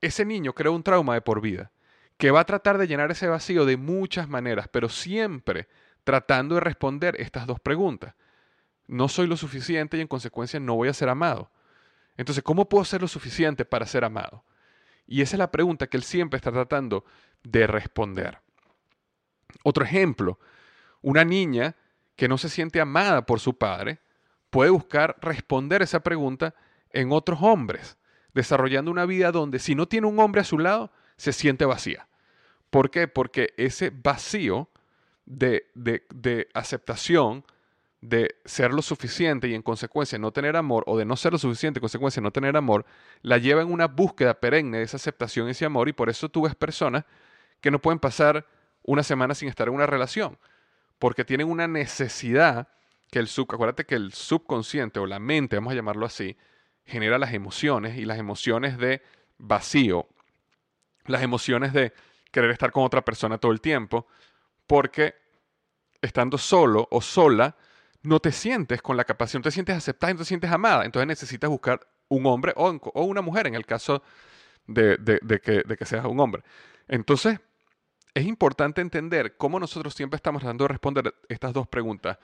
ese 0.00 0.24
niño 0.24 0.54
crea 0.54 0.70
un 0.70 0.84
trauma 0.84 1.14
de 1.14 1.20
por 1.20 1.40
vida, 1.40 1.72
que 2.16 2.30
va 2.30 2.40
a 2.40 2.46
tratar 2.46 2.78
de 2.78 2.86
llenar 2.86 3.10
ese 3.10 3.26
vacío 3.26 3.66
de 3.66 3.76
muchas 3.76 4.28
maneras, 4.28 4.68
pero 4.68 4.88
siempre 4.88 5.68
tratando 6.04 6.54
de 6.54 6.60
responder 6.60 7.16
estas 7.18 7.46
dos 7.46 7.58
preguntas. 7.60 8.14
No 8.86 9.08
soy 9.08 9.26
lo 9.26 9.36
suficiente 9.36 9.96
y 9.96 10.00
en 10.00 10.08
consecuencia 10.08 10.60
no 10.60 10.76
voy 10.76 10.88
a 10.88 10.94
ser 10.94 11.08
amado. 11.08 11.50
Entonces, 12.16 12.44
¿cómo 12.44 12.68
puedo 12.68 12.84
ser 12.84 13.00
lo 13.00 13.08
suficiente 13.08 13.64
para 13.64 13.86
ser 13.86 14.04
amado? 14.04 14.44
Y 15.06 15.22
esa 15.22 15.34
es 15.34 15.38
la 15.38 15.50
pregunta 15.50 15.88
que 15.88 15.96
él 15.96 16.04
siempre 16.04 16.36
está 16.36 16.52
tratando 16.52 17.04
de 17.42 17.66
responder. 17.66 18.40
Otro 19.62 19.84
ejemplo, 19.84 20.38
una 21.02 21.24
niña 21.24 21.76
que 22.16 22.28
no 22.28 22.38
se 22.38 22.48
siente 22.48 22.80
amada 22.80 23.24
por 23.24 23.40
su 23.40 23.56
padre 23.56 24.00
puede 24.50 24.70
buscar 24.70 25.16
responder 25.20 25.82
esa 25.82 26.00
pregunta 26.00 26.54
en 26.90 27.12
otros 27.12 27.38
hombres, 27.42 27.96
desarrollando 28.34 28.90
una 28.90 29.06
vida 29.06 29.32
donde 29.32 29.58
si 29.58 29.74
no 29.74 29.86
tiene 29.86 30.06
un 30.06 30.18
hombre 30.18 30.40
a 30.40 30.44
su 30.44 30.58
lado, 30.58 30.92
se 31.16 31.32
siente 31.32 31.64
vacía. 31.64 32.08
¿Por 32.70 32.90
qué? 32.90 33.08
Porque 33.08 33.54
ese 33.56 33.90
vacío 33.90 34.68
de, 35.24 35.66
de, 35.74 36.48
aceptación, 36.54 37.44
de 38.00 38.36
ser 38.44 38.72
lo 38.72 38.82
suficiente 38.82 39.48
y 39.48 39.54
en 39.54 39.62
consecuencia 39.62 40.18
no 40.18 40.32
tener 40.32 40.56
amor, 40.56 40.84
o 40.86 40.98
de 40.98 41.04
no 41.04 41.16
ser 41.16 41.32
lo 41.32 41.38
suficiente 41.38 41.78
y 41.78 41.80
en 41.80 41.82
consecuencia 41.82 42.22
no 42.22 42.32
tener 42.32 42.56
amor, 42.56 42.84
la 43.22 43.38
lleva 43.38 43.62
en 43.62 43.72
una 43.72 43.86
búsqueda 43.86 44.34
perenne 44.34 44.78
de 44.78 44.84
esa 44.84 44.96
aceptación 44.96 45.48
y 45.48 45.52
ese 45.52 45.64
amor, 45.64 45.88
y 45.88 45.92
por 45.92 46.08
eso 46.08 46.28
tú 46.28 46.42
ves 46.42 46.54
personas 46.54 47.04
que 47.60 47.70
no 47.70 47.80
pueden 47.80 47.98
pasar 47.98 48.46
una 48.82 49.02
semana 49.02 49.34
sin 49.34 49.48
estar 49.48 49.68
en 49.68 49.74
una 49.74 49.86
relación, 49.86 50.38
porque 50.98 51.24
tienen 51.24 51.48
una 51.48 51.66
necesidad 51.68 52.68
que 53.10 53.18
el 53.18 53.26
sub, 53.26 53.48
acuérdate 53.52 53.84
que 53.84 53.96
el 53.96 54.12
subconsciente 54.12 55.00
o 55.00 55.06
la 55.06 55.18
mente, 55.18 55.56
vamos 55.56 55.72
a 55.72 55.76
llamarlo 55.76 56.06
así, 56.06 56.36
genera 56.84 57.18
las 57.18 57.32
emociones 57.32 57.96
y 57.98 58.04
las 58.04 58.18
emociones 58.18 58.78
de 58.78 59.02
vacío, 59.38 60.08
las 61.06 61.22
emociones 61.22 61.72
de 61.72 61.92
querer 62.30 62.50
estar 62.50 62.70
con 62.70 62.84
otra 62.84 63.04
persona 63.04 63.38
todo 63.38 63.52
el 63.52 63.60
tiempo, 63.60 64.06
porque 64.66 65.14
estando 66.00 66.38
solo 66.38 66.86
o 66.90 67.00
sola, 67.00 67.56
no 68.02 68.20
te 68.20 68.32
sientes 68.32 68.80
con 68.80 68.96
la 68.96 69.04
capacidad, 69.04 69.40
no 69.40 69.44
te 69.44 69.50
sientes 69.50 69.76
aceptada, 69.76 70.12
no 70.12 70.20
te 70.20 70.24
sientes 70.24 70.50
amada, 70.50 70.84
entonces 70.84 71.06
necesitas 71.06 71.50
buscar 71.50 71.80
un 72.08 72.26
hombre 72.26 72.52
o, 72.56 73.04
una 73.04 73.20
mujer 73.20 73.46
en 73.46 73.54
el 73.54 73.66
caso 73.66 74.02
de, 74.66 74.98
que, 75.42 75.62
de 75.66 75.76
que 75.76 75.84
seas 75.84 76.04
un 76.06 76.18
hombre. 76.20 76.42
Entonces, 76.88 77.40
es 78.14 78.26
importante 78.26 78.80
entender 78.80 79.36
cómo 79.36 79.60
nosotros 79.60 79.94
siempre 79.94 80.16
estamos 80.16 80.42
tratando 80.42 80.64
de 80.64 80.68
responder 80.68 81.14
estas 81.28 81.52
dos 81.52 81.68
preguntas. 81.68 82.18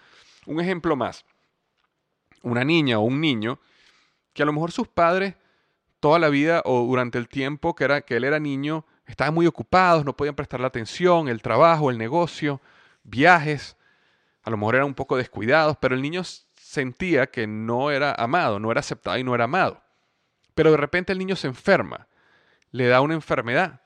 Un 0.47 0.61
ejemplo 0.61 0.97
más. 0.97 1.25
Una 2.43 2.65
niña 2.65 2.99
o 2.99 3.03
un 3.03 3.21
niño 3.21 3.59
que 4.33 4.43
a 4.43 4.47
lo 4.47 4.53
mejor 4.53 4.73
sus 4.73 4.89
padres 4.89 5.35
toda 6.01 6.19
la 6.19 6.29
vida 6.29 6.63
o 6.65 6.87
durante 6.87 7.19
el 7.19 7.29
tiempo 7.29 7.75
que, 7.75 8.05
que 8.07 8.17
él 8.17 8.25
era 8.25 8.39
niño 8.39 8.85
estaban 9.07 9.35
muy 9.35 9.47
ocupados, 9.47 10.05
no 10.05 10.17
podían 10.17 10.35
prestarle 10.35 10.67
atención, 10.67 11.29
el 11.29 11.43
trabajo, 11.43 11.91
el 11.91 11.99
negocio, 11.99 12.61
viajes, 13.03 13.77
a 14.43 14.51
lo 14.51 14.57
mejor 14.57 14.77
eran 14.77 14.89
un 14.89 14.95
poco 14.95 15.17
descuidados, 15.17 15.77
pero 15.81 15.95
el 15.95 16.03
niño 16.03 16.23
sentía 16.57 17.29
que 17.29 17.47
no 17.47 17.91
era 17.91 18.15
amado, 18.15 18.59
no 18.61 18.71
era 18.71 18.81
aceptado 18.81 19.17
y 19.19 19.25
no 19.25 19.35
era 19.35 19.45
amado. 19.45 19.83
Pero 20.55 20.71
de 20.71 20.77
repente 20.77 21.13
el 21.13 21.19
niño 21.19 21.37
se 21.37 21.47
enferma, 21.47 22.09
le 22.71 22.87
da 22.87 23.01
una 23.01 23.15
enfermedad 23.15 23.81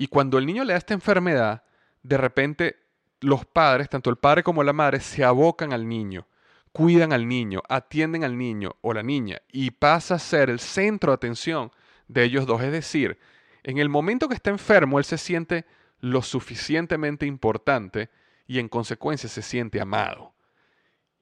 y 0.00 0.06
cuando 0.06 0.38
el 0.38 0.46
niño 0.46 0.64
le 0.64 0.72
da 0.72 0.78
esta 0.78 0.94
enfermedad, 0.94 1.62
de 2.02 2.16
repente 2.16 2.76
los 3.20 3.44
padres, 3.44 3.90
tanto 3.90 4.08
el 4.08 4.16
padre 4.16 4.42
como 4.42 4.64
la 4.64 4.72
madre, 4.72 4.98
se 4.98 5.22
abocan 5.22 5.74
al 5.74 5.86
niño, 5.86 6.26
cuidan 6.72 7.12
al 7.12 7.28
niño, 7.28 7.62
atienden 7.68 8.24
al 8.24 8.38
niño 8.38 8.76
o 8.80 8.94
la 8.94 9.02
niña 9.02 9.42
y 9.52 9.72
pasa 9.72 10.14
a 10.14 10.18
ser 10.18 10.48
el 10.48 10.58
centro 10.58 11.12
de 11.12 11.16
atención 11.16 11.70
de 12.08 12.24
ellos 12.24 12.46
dos. 12.46 12.62
Es 12.62 12.72
decir, 12.72 13.18
en 13.62 13.76
el 13.76 13.90
momento 13.90 14.26
que 14.26 14.36
está 14.36 14.48
enfermo, 14.48 14.98
él 14.98 15.04
se 15.04 15.18
siente 15.18 15.66
lo 16.00 16.22
suficientemente 16.22 17.26
importante 17.26 18.08
y 18.46 18.58
en 18.58 18.70
consecuencia 18.70 19.28
se 19.28 19.42
siente 19.42 19.82
amado. 19.82 20.32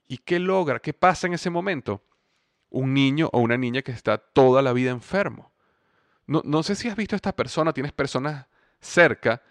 ¿Y 0.06 0.18
qué 0.18 0.38
logra? 0.38 0.78
¿Qué 0.78 0.92
pasa 0.92 1.26
en 1.26 1.32
ese 1.32 1.50
momento? 1.50 2.04
Un 2.70 2.94
niño 2.94 3.28
o 3.32 3.40
una 3.40 3.56
niña 3.56 3.82
que 3.82 3.90
está 3.90 4.18
toda 4.18 4.62
la 4.62 4.72
vida 4.72 4.92
enfermo. 4.92 5.50
No, 6.28 6.42
no 6.44 6.62
sé 6.62 6.76
si 6.76 6.88
has 6.88 6.94
visto 6.94 7.16
a 7.16 7.18
esta 7.18 7.34
persona, 7.34 7.72
tienes 7.72 7.92
personas 7.92 8.46
cerca, 8.80 9.42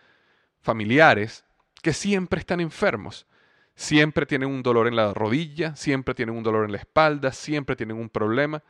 familiares, 0.62 1.44
que 1.82 1.94
siempre 1.94 2.40
están 2.40 2.60
enfermos. 2.60 3.28
Siempre 3.76 4.26
tienen 4.26 4.50
un 4.50 4.64
dolor 4.64 4.88
en 4.88 4.96
la 4.96 5.14
rodilla, 5.14 5.76
siempre 5.76 6.16
tienen 6.16 6.36
un 6.36 6.44
dolor 6.44 6.66
en 6.66 6.72
la 6.72 6.80
espalda, 6.80 7.32
siempre 7.32 7.76
tienen 7.76 7.98
un 7.98 8.10
problema. 8.10 8.64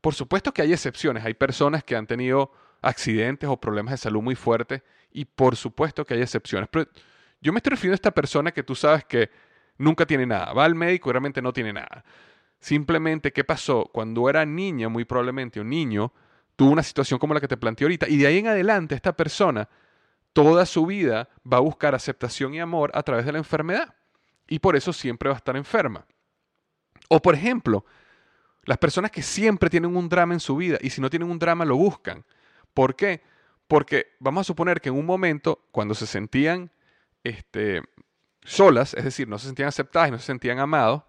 Por 0.00 0.14
supuesto 0.14 0.52
que 0.52 0.60
hay 0.62 0.72
excepciones, 0.72 1.24
hay 1.24 1.34
personas 1.34 1.82
que 1.82 1.96
han 1.96 2.06
tenido 2.06 2.52
accidentes 2.82 3.48
o 3.48 3.56
problemas 3.56 3.92
de 3.92 3.98
salud 3.98 4.20
muy 4.20 4.34
fuertes 4.34 4.82
y 5.10 5.24
por 5.24 5.56
supuesto 5.56 6.04
que 6.04 6.14
hay 6.14 6.20
excepciones. 6.20 6.68
Pero 6.70 6.90
yo 7.40 7.52
me 7.52 7.58
estoy 7.58 7.70
refiriendo 7.70 7.94
a 7.94 7.96
esta 7.96 8.10
persona 8.10 8.52
que 8.52 8.62
tú 8.62 8.74
sabes 8.74 9.04
que 9.04 9.30
nunca 9.78 10.04
tiene 10.04 10.26
nada, 10.26 10.52
va 10.52 10.66
al 10.66 10.74
médico 10.74 11.08
y 11.08 11.12
realmente 11.12 11.40
no 11.40 11.52
tiene 11.52 11.72
nada. 11.72 12.04
Simplemente, 12.60 13.32
¿qué 13.32 13.44
pasó? 13.44 13.90
Cuando 13.92 14.28
era 14.28 14.44
niña, 14.44 14.88
muy 14.88 15.04
probablemente 15.04 15.60
un 15.60 15.70
niño, 15.70 16.12
tuvo 16.56 16.70
una 16.70 16.82
situación 16.82 17.18
como 17.18 17.34
la 17.34 17.40
que 17.40 17.48
te 17.48 17.56
planteé 17.56 17.86
ahorita 17.86 18.08
y 18.08 18.18
de 18.18 18.26
ahí 18.26 18.38
en 18.38 18.48
adelante 18.48 18.94
esta 18.94 19.14
persona 19.14 19.68
toda 20.34 20.66
su 20.66 20.84
vida 20.84 21.30
va 21.50 21.56
a 21.56 21.60
buscar 21.60 21.94
aceptación 21.94 22.52
y 22.52 22.60
amor 22.60 22.90
a 22.92 23.02
través 23.02 23.24
de 23.24 23.32
la 23.32 23.38
enfermedad. 23.38 23.94
Y 24.46 24.58
por 24.58 24.76
eso 24.76 24.92
siempre 24.92 25.30
va 25.30 25.36
a 25.36 25.38
estar 25.38 25.56
enferma. 25.56 26.04
O 27.08 27.22
por 27.22 27.34
ejemplo, 27.34 27.86
las 28.64 28.76
personas 28.76 29.10
que 29.10 29.22
siempre 29.22 29.70
tienen 29.70 29.96
un 29.96 30.08
drama 30.08 30.34
en 30.34 30.40
su 30.40 30.56
vida 30.56 30.76
y 30.82 30.90
si 30.90 31.00
no 31.00 31.08
tienen 31.08 31.30
un 31.30 31.38
drama 31.38 31.64
lo 31.64 31.76
buscan. 31.76 32.24
¿Por 32.74 32.96
qué? 32.96 33.22
Porque 33.68 34.08
vamos 34.18 34.42
a 34.42 34.44
suponer 34.44 34.80
que 34.80 34.90
en 34.90 34.96
un 34.96 35.06
momento, 35.06 35.64
cuando 35.70 35.94
se 35.94 36.06
sentían 36.06 36.70
este, 37.22 37.82
solas, 38.42 38.92
es 38.94 39.04
decir, 39.04 39.28
no 39.28 39.38
se 39.38 39.46
sentían 39.46 39.68
aceptadas 39.68 40.08
y 40.08 40.12
no 40.12 40.18
se 40.18 40.26
sentían 40.26 40.58
amados, 40.58 41.04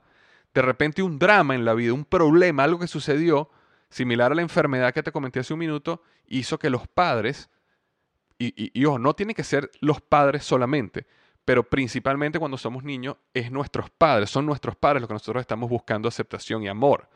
de 0.54 0.62
repente 0.62 1.02
un 1.02 1.20
drama 1.20 1.56
en 1.56 1.66
la 1.66 1.74
vida, 1.74 1.94
un 1.94 2.06
problema, 2.06 2.64
algo 2.64 2.80
que 2.80 2.88
sucedió, 2.88 3.50
similar 3.90 4.32
a 4.32 4.36
la 4.36 4.42
enfermedad 4.42 4.94
que 4.94 5.04
te 5.04 5.12
comenté 5.12 5.40
hace 5.40 5.54
un 5.54 5.60
minuto, 5.60 6.02
hizo 6.28 6.58
que 6.60 6.70
los 6.70 6.88
padres, 6.88 7.50
y, 8.38 8.86
ojo, 8.86 9.00
no 9.00 9.14
tiene 9.14 9.34
que 9.34 9.44
ser 9.44 9.72
los 9.80 10.02
padres 10.02 10.44
solamente, 10.44 11.06
pero 11.46 11.64
principalmente 11.64 12.40
cuando 12.40 12.58
somos 12.58 12.84
niños, 12.84 13.18
es 13.34 13.52
nuestros 13.52 13.90
padres, 13.90 14.30
son 14.30 14.46
nuestros 14.46 14.76
padres 14.76 15.02
los 15.02 15.08
que 15.08 15.14
nosotros 15.14 15.42
estamos 15.42 15.70
buscando 15.70 16.08
aceptación 16.08 16.64
y 16.64 16.68
amor. 16.68 17.08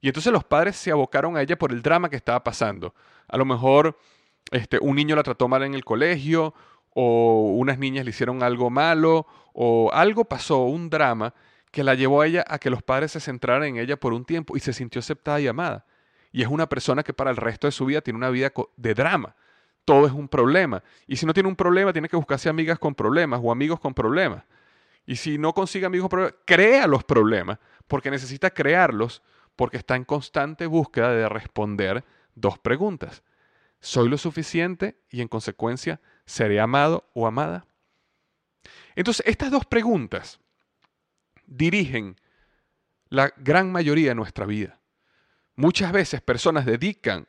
Y 0.00 0.08
entonces 0.08 0.32
los 0.32 0.44
padres 0.44 0.76
se 0.76 0.90
abocaron 0.90 1.36
a 1.36 1.42
ella 1.42 1.56
por 1.56 1.72
el 1.72 1.80
drama 1.80 2.10
que 2.10 2.16
estaba 2.16 2.44
pasando. 2.44 2.94
A 3.26 3.38
lo 3.38 3.44
mejor 3.44 3.98
este, 4.50 4.78
un 4.80 4.96
niño 4.96 5.16
la 5.16 5.22
trató 5.22 5.48
mal 5.48 5.62
en 5.62 5.74
el 5.74 5.84
colegio, 5.84 6.52
o 6.90 7.54
unas 7.56 7.78
niñas 7.78 8.04
le 8.04 8.10
hicieron 8.10 8.42
algo 8.42 8.70
malo, 8.70 9.26
o 9.54 9.90
algo 9.92 10.26
pasó, 10.26 10.64
un 10.64 10.90
drama, 10.90 11.32
que 11.70 11.82
la 11.82 11.94
llevó 11.94 12.20
a 12.20 12.26
ella 12.26 12.44
a 12.46 12.58
que 12.58 12.70
los 12.70 12.82
padres 12.82 13.12
se 13.12 13.20
centraran 13.20 13.64
en 13.64 13.76
ella 13.78 13.96
por 13.96 14.12
un 14.12 14.24
tiempo 14.24 14.56
y 14.56 14.60
se 14.60 14.72
sintió 14.72 14.98
aceptada 14.98 15.40
y 15.40 15.46
amada. 15.46 15.86
Y 16.32 16.42
es 16.42 16.48
una 16.48 16.68
persona 16.68 17.02
que 17.02 17.14
para 17.14 17.30
el 17.30 17.36
resto 17.36 17.66
de 17.66 17.72
su 17.72 17.86
vida 17.86 18.00
tiene 18.00 18.18
una 18.18 18.30
vida 18.30 18.52
de 18.76 18.94
drama 18.94 19.34
todo 19.84 20.06
es 20.06 20.12
un 20.12 20.28
problema. 20.28 20.82
Y 21.06 21.16
si 21.16 21.26
no 21.26 21.34
tiene 21.34 21.48
un 21.48 21.56
problema, 21.56 21.92
tiene 21.92 22.08
que 22.08 22.16
buscarse 22.16 22.48
amigas 22.48 22.78
con 22.78 22.94
problemas 22.94 23.40
o 23.42 23.52
amigos 23.52 23.80
con 23.80 23.94
problemas. 23.94 24.44
Y 25.06 25.16
si 25.16 25.38
no 25.38 25.52
consigue 25.52 25.86
amigos 25.86 26.04
con 26.04 26.10
problemas, 26.10 26.40
crea 26.46 26.86
los 26.86 27.04
problemas, 27.04 27.58
porque 27.86 28.10
necesita 28.10 28.50
crearlos, 28.50 29.22
porque 29.56 29.76
está 29.76 29.96
en 29.96 30.04
constante 30.04 30.66
búsqueda 30.66 31.12
de 31.12 31.28
responder 31.28 32.04
dos 32.34 32.58
preguntas. 32.58 33.22
¿Soy 33.80 34.08
lo 34.08 34.16
suficiente 34.16 34.96
y 35.10 35.20
en 35.20 35.28
consecuencia 35.28 36.00
seré 36.24 36.58
amado 36.58 37.08
o 37.12 37.26
amada? 37.26 37.66
Entonces, 38.96 39.26
estas 39.26 39.50
dos 39.50 39.66
preguntas 39.66 40.40
dirigen 41.46 42.16
la 43.10 43.32
gran 43.36 43.70
mayoría 43.70 44.08
de 44.08 44.14
nuestra 44.14 44.46
vida. 44.46 44.80
Muchas 45.56 45.92
veces 45.92 46.22
personas 46.22 46.64
dedican 46.64 47.28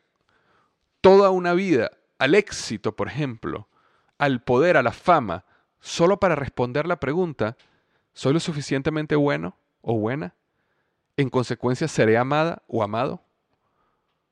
toda 1.01 1.29
una 1.29 1.53
vida 1.53 1.91
al 2.17 2.36
éxito, 2.36 2.95
por 2.95 3.07
ejemplo, 3.07 3.67
al 4.17 4.41
poder, 4.41 4.77
a 4.77 4.84
la 4.84 4.91
fama, 4.91 5.45
solo 5.79 6.19
para 6.19 6.36
responder 6.36 6.88
la 6.88 7.00
pregunta, 7.00 7.57
¿soy 8.13 8.34
lo 8.34 8.39
suficientemente 8.39 9.15
bueno 9.15 9.57
o 9.81 9.98
buena? 9.98 10.36
En 11.17 11.29
consecuencia, 11.29 11.88
¿seré 11.88 12.17
amada 12.17 12.63
o 12.67 12.84
amado? 12.84 13.22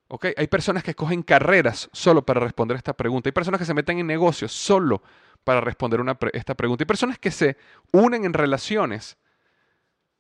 ¿Okay? 0.08 0.34
Hay 0.38 0.48
personas 0.48 0.84
que 0.84 0.92
escogen 0.92 1.24
carreras 1.24 1.90
solo 1.92 2.26
para 2.26 2.40
responder 2.40 2.78
esta 2.78 2.94
pregunta. 2.94 3.30
Hay 3.30 3.34
personas 3.34 3.60
que 3.60 3.66
se 3.66 3.74
meten 3.74 4.00
en 4.00 4.08
negocios 4.08 4.52
solo 4.52 5.02
para 5.44 5.62
responder 5.62 6.02
esta 6.34 6.56
pregunta. 6.56 6.84
Hay 6.84 6.88
personas 6.88 7.20
que 7.20 7.32
se 7.32 7.58
unen 7.92 8.26
en 8.26 8.34
relaciones 8.34 9.18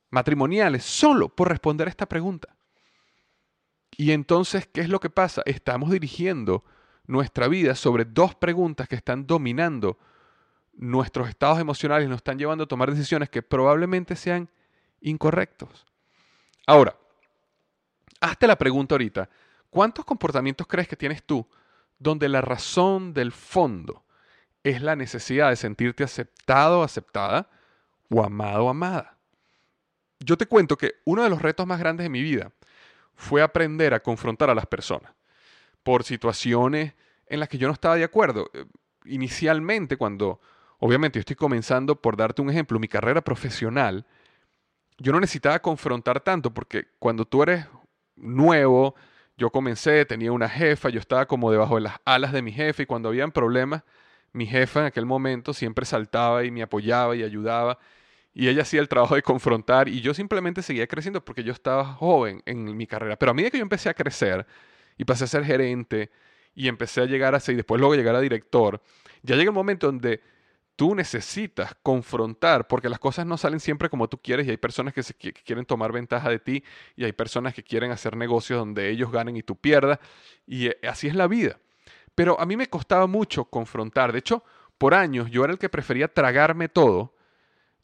matrimoniales 0.09 0.83
solo 0.83 1.29
por 1.29 1.49
responder 1.49 1.87
esta 1.87 2.07
pregunta. 2.07 2.55
Y 3.97 4.11
entonces, 4.11 4.67
¿qué 4.67 4.81
es 4.81 4.89
lo 4.89 4.99
que 4.99 5.09
pasa? 5.09 5.41
Estamos 5.45 5.91
dirigiendo 5.91 6.63
nuestra 7.05 7.47
vida 7.47 7.75
sobre 7.75 8.05
dos 8.05 8.35
preguntas 8.35 8.87
que 8.87 8.95
están 8.95 9.27
dominando 9.27 9.97
nuestros 10.73 11.29
estados 11.29 11.59
emocionales 11.59 12.09
nos 12.09 12.17
están 12.17 12.37
llevando 12.37 12.63
a 12.63 12.67
tomar 12.67 12.91
decisiones 12.91 13.29
que 13.29 13.41
probablemente 13.41 14.15
sean 14.15 14.49
incorrectos. 15.01 15.85
Ahora, 16.65 16.95
hazte 18.21 18.47
la 18.47 18.57
pregunta 18.57 18.95
ahorita, 18.95 19.29
¿cuántos 19.69 20.05
comportamientos 20.05 20.65
crees 20.65 20.87
que 20.87 20.95
tienes 20.95 21.23
tú 21.23 21.47
donde 21.99 22.27
la 22.29 22.41
razón 22.41 23.13
del 23.13 23.31
fondo 23.31 24.03
es 24.63 24.81
la 24.81 24.95
necesidad 24.95 25.49
de 25.49 25.57
sentirte 25.57 26.03
aceptado 26.03 26.83
aceptada 26.83 27.49
o 28.09 28.23
amado 28.23 28.69
amada? 28.69 29.17
Yo 30.19 30.37
te 30.37 30.45
cuento 30.45 30.77
que 30.77 30.95
uno 31.03 31.21
de 31.21 31.29
los 31.29 31.41
retos 31.41 31.67
más 31.67 31.79
grandes 31.79 32.05
de 32.05 32.09
mi 32.09 32.21
vida 32.21 32.51
fue 33.13 33.41
aprender 33.41 33.93
a 33.93 34.01
confrontar 34.01 34.49
a 34.49 34.55
las 34.55 34.65
personas 34.65 35.11
por 35.83 36.03
situaciones 36.03 36.93
en 37.27 37.39
las 37.39 37.49
que 37.49 37.57
yo 37.57 37.67
no 37.67 37.73
estaba 37.73 37.95
de 37.95 38.03
acuerdo. 38.03 38.49
Eh, 38.53 38.65
inicialmente, 39.05 39.97
cuando, 39.97 40.39
obviamente, 40.79 41.17
yo 41.17 41.21
estoy 41.21 41.35
comenzando, 41.35 42.01
por 42.01 42.17
darte 42.17 42.41
un 42.41 42.49
ejemplo, 42.49 42.79
mi 42.79 42.87
carrera 42.87 43.21
profesional, 43.21 44.05
yo 44.97 45.11
no 45.11 45.19
necesitaba 45.19 45.59
confrontar 45.59 46.21
tanto, 46.21 46.53
porque 46.53 46.87
cuando 46.99 47.25
tú 47.25 47.43
eres 47.43 47.65
nuevo, 48.15 48.95
yo 49.37 49.49
comencé, 49.49 50.05
tenía 50.05 50.31
una 50.31 50.47
jefa, 50.47 50.89
yo 50.89 50.99
estaba 50.99 51.25
como 51.25 51.51
debajo 51.51 51.75
de 51.75 51.81
las 51.81 51.95
alas 52.05 52.31
de 52.31 52.41
mi 52.41 52.51
jefe, 52.51 52.83
y 52.83 52.85
cuando 52.85 53.09
habían 53.09 53.31
problemas, 53.31 53.83
mi 54.31 54.45
jefa 54.45 54.81
en 54.81 54.85
aquel 54.87 55.05
momento 55.05 55.53
siempre 55.53 55.85
saltaba 55.85 56.43
y 56.43 56.51
me 56.51 56.61
apoyaba 56.61 57.15
y 57.15 57.23
ayudaba, 57.23 57.79
y 58.33 58.47
ella 58.47 58.61
hacía 58.63 58.81
el 58.81 58.87
trabajo 58.87 59.15
de 59.15 59.23
confrontar, 59.23 59.89
y 59.89 60.01
yo 60.01 60.13
simplemente 60.13 60.61
seguía 60.61 60.87
creciendo 60.87 61.23
porque 61.23 61.43
yo 61.43 61.51
estaba 61.51 61.85
joven 61.85 62.41
en 62.45 62.77
mi 62.77 62.87
carrera. 62.87 63.17
Pero 63.17 63.31
a 63.31 63.33
medida 63.33 63.51
que 63.51 63.57
yo 63.57 63.63
empecé 63.63 63.89
a 63.89 63.93
crecer, 63.93 64.45
y 64.97 65.05
pasé 65.05 65.25
a 65.25 65.27
ser 65.27 65.45
gerente 65.45 66.11
y 66.55 66.67
empecé 66.67 67.01
a 67.01 67.05
llegar 67.05 67.35
a 67.35 67.39
ser 67.39 67.53
y 67.53 67.55
después 67.57 67.79
luego 67.79 67.95
llegar 67.95 68.15
a 68.15 68.21
director, 68.21 68.81
ya 69.21 69.35
llega 69.35 69.49
el 69.49 69.55
momento 69.55 69.87
donde 69.87 70.21
tú 70.75 70.95
necesitas 70.95 71.75
confrontar, 71.83 72.67
porque 72.67 72.89
las 72.89 72.99
cosas 72.99 73.25
no 73.25 73.37
salen 73.37 73.59
siempre 73.59 73.89
como 73.89 74.07
tú 74.07 74.17
quieres 74.17 74.47
y 74.47 74.49
hay 74.49 74.57
personas 74.57 74.93
que, 74.93 75.33
quieren 75.33 75.65
tomar 75.65 75.91
ventaja 75.91 76.29
de 76.29 76.39
ti 76.39 76.63
y 76.95 77.03
hay 77.03 77.13
personas 77.13 77.53
que 77.53 77.63
quieren 77.63 77.91
hacer 77.91 78.15
negocios 78.15 78.59
donde 78.59 78.89
ellos 78.89 79.11
ganen 79.11 79.37
y 79.37 79.43
tú 79.43 79.55
pierdas 79.55 79.99
y 80.45 80.67
eh, 80.67 80.77
así 80.83 81.07
es 81.07 81.15
la 81.15 81.27
vida. 81.27 81.59
Pero 82.15 82.39
a 82.39 82.45
mí 82.45 82.57
me 82.57 82.67
costaba 82.67 83.07
mucho 83.07 83.45
confrontar, 83.45 84.11
de 84.11 84.19
hecho, 84.19 84.43
por 84.77 84.93
años 84.93 85.29
yo 85.29 85.43
era 85.43 85.53
el 85.53 85.59
que 85.59 85.69
prefería 85.69 86.07
tragarme 86.07 86.69
todo 86.69 87.15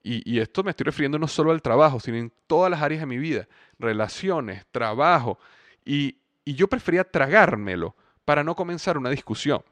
y, 0.02 0.30
y 0.30 0.40
esto 0.40 0.64
me 0.64 0.72
estoy 0.72 0.86
refiriendo 0.86 1.20
no 1.20 1.28
solo 1.28 1.52
al 1.52 1.62
trabajo, 1.62 2.00
sino 2.00 2.18
en 2.18 2.32
todas 2.48 2.72
las 2.72 2.82
áreas 2.82 3.02
de 3.02 3.06
mi 3.06 3.18
vida, 3.18 3.48
relaciones, 3.78 4.66
trabajo 4.72 5.40
y 5.86 6.19
y 6.50 6.56
yo 6.56 6.68
prefería 6.68 7.04
tragármelo 7.04 7.96
para 8.26 8.44
no 8.44 8.56
comenzar 8.56 8.98
una 8.98 9.12
discusión. 9.12 9.64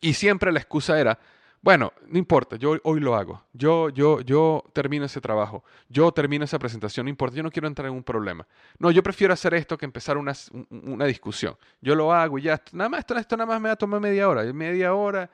Y 0.00 0.14
siempre 0.14 0.52
la 0.52 0.60
excusa 0.60 1.00
era, 1.00 1.18
bueno, 1.62 1.92
no 2.06 2.16
importa, 2.16 2.54
yo 2.54 2.76
hoy 2.84 3.00
lo 3.00 3.16
hago. 3.16 3.42
Yo, 3.52 3.88
yo, 3.88 4.20
yo 4.20 4.62
termino 4.72 5.04
ese 5.04 5.20
trabajo. 5.20 5.64
Yo 5.88 6.12
termino 6.12 6.44
esa 6.44 6.60
presentación, 6.60 7.06
no 7.06 7.10
importa, 7.10 7.36
yo 7.36 7.42
no 7.42 7.50
quiero 7.50 7.66
entrar 7.66 7.88
en 7.88 7.94
un 7.94 8.04
problema. 8.04 8.46
No, 8.78 8.92
yo 8.92 9.02
prefiero 9.02 9.34
hacer 9.34 9.52
esto 9.54 9.76
que 9.76 9.84
empezar 9.84 10.16
una, 10.16 10.32
una 10.70 11.06
discusión. 11.06 11.56
Yo 11.80 11.96
lo 11.96 12.12
hago 12.12 12.38
y 12.38 12.42
ya, 12.42 12.62
nada 12.70 12.88
más, 12.88 13.00
esto, 13.00 13.16
esto 13.16 13.36
nada 13.36 13.48
más 13.48 13.60
me 13.60 13.68
va 13.68 13.72
a 13.72 13.76
tomar 13.76 14.00
media 14.00 14.28
hora, 14.28 14.44
media 14.52 14.94
hora. 14.94 15.28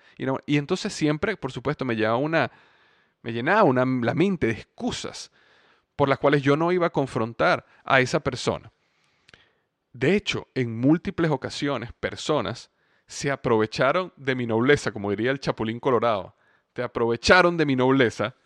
Y, 0.47 0.57
entonces 0.57 0.91
siempre, 0.95 1.37
por 1.37 1.53
supuesto, 1.53 1.85
me 1.85 1.97
llevaba 1.97 2.17
una, 2.17 2.51
me 3.21 3.35
llenaba 3.35 3.65
una, 3.65 3.85
la 3.85 4.15
mente 4.15 4.47
de 4.47 4.55
excusas 4.55 5.31
por 5.97 6.09
las 6.09 6.19
cuales 6.19 6.41
yo 6.41 6.57
no 6.57 6.73
iba 6.73 6.87
a 6.87 6.91
confrontar 6.91 7.67
a 7.85 8.01
esa 8.01 8.21
persona. 8.21 8.73
De 9.93 10.15
hecho, 10.15 10.49
en 10.55 10.79
múltiples 10.79 11.31
ocasiones 11.31 11.93
personas 11.93 12.71
se 13.07 13.31
aprovecharon 13.31 14.13
de 14.17 14.35
mi 14.37 14.47
nobleza, 14.47 14.93
como 14.93 15.11
diría 15.11 15.33
el 15.33 15.41
Chapulín 15.41 15.81
Colorado. 15.81 16.37
Te 16.73 16.83
aprovecharon 16.83 17.57
de 17.57 17.67
mi 17.67 17.75
nobleza 17.75 18.37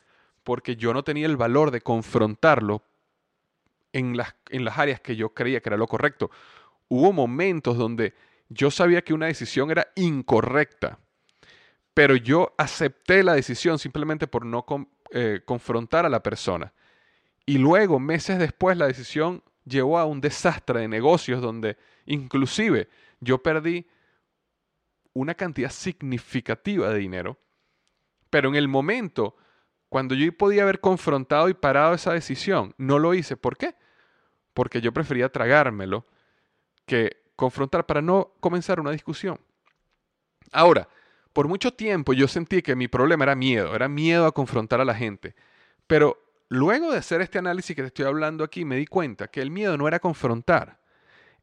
porque 0.42 0.76
yo 0.76 0.94
no 0.94 1.02
tenía 1.02 1.26
el 1.26 1.37
valor 1.37 1.70
de 1.70 1.83
confrontarlo 1.83 2.83
en 3.92 4.16
las, 4.16 4.35
en 4.50 4.64
las 4.64 4.78
áreas 4.78 5.00
que 5.00 5.16
yo 5.16 5.35
creía 5.35 5.61
que 5.61 5.68
era 5.68 5.76
lo 5.76 5.87
correcto. 5.87 6.30
Hubo 6.88 7.12
momentos 7.12 7.76
donde 7.76 8.14
yo 8.48 8.70
sabía 8.70 9.02
que 9.02 9.14
una 9.14 9.26
decisión 9.26 9.70
era 9.70 9.88
incorrecta, 9.96 10.98
pero 11.92 12.16
yo 12.16 12.54
acepté 12.59 13.22
la 13.22 13.35
decisión 13.35 13.78
simplemente 13.78 14.26
por 14.26 14.44
no 14.44 14.64
eh, 15.11 15.40
confrontar 15.44 16.07
a 16.07 16.11
la 16.11 16.22
persona. 16.22 16.72
Y 17.46 17.59
luego, 17.59 18.00
meses 18.00 18.38
después, 18.38 18.76
la 18.76 18.87
decisión 18.87 19.42
llevó 19.64 19.98
a 19.98 20.05
un 20.05 20.20
desastre 20.20 20.81
de 20.81 20.88
negocios 20.88 21.40
donde 21.40 21.77
inclusive 22.07 22.88
yo 23.20 23.42
perdí 23.42 23.87
una 25.12 25.35
cantidad 25.35 25.70
significativa 25.70 26.90
de 26.90 26.98
dinero, 26.98 27.38
pero 28.31 28.48
en 28.48 28.57
el 28.57 28.68
momento, 28.68 29.37
cuando 29.88 30.14
yo 30.14 30.37
podía 30.37 30.64
haber 30.64 30.81
confrontado 30.81 31.48
y 31.48 31.55
parado 31.55 31.94
esa 31.94 32.12
decisión, 32.12 32.74
no 32.79 32.98
lo 32.98 33.14
hice. 33.14 33.37
¿Por 33.37 33.57
qué? 33.57 33.77
Porque 34.53 34.81
yo 34.81 34.92
prefería 34.92 35.31
tragármelo 35.31 36.07
que 36.85 37.22
confrontar 37.37 37.87
para 37.87 38.03
no 38.03 38.35
comenzar 38.40 38.81
una 38.81 38.90
discusión. 38.90 39.40
Ahora, 40.53 40.88
por 41.33 41.48
mucho 41.48 41.72
tiempo 41.72 42.12
yo 42.12 42.29
sentí 42.29 42.62
que 42.62 42.77
mi 42.77 42.88
problema 42.88 43.24
era 43.24 43.35
miedo, 43.35 43.74
era 43.74 43.88
miedo 43.88 44.27
a 44.27 44.33
confrontar 44.33 44.81
a 44.81 44.85
la 44.85 44.94
gente, 44.94 45.35
pero 45.87 46.23
Luego 46.48 46.92
de 46.92 46.98
hacer 46.98 47.20
este 47.20 47.38
análisis 47.38 47.74
que 47.74 47.83
te 47.83 47.88
estoy 47.88 48.04
hablando 48.04 48.44
aquí, 48.44 48.64
me 48.64 48.76
di 48.76 48.87
cuenta 48.87 49.28
que 49.28 49.40
el 49.40 49.50
miedo 49.50 49.76
no 49.76 49.88
era 49.88 49.98
confrontar, 49.98 50.78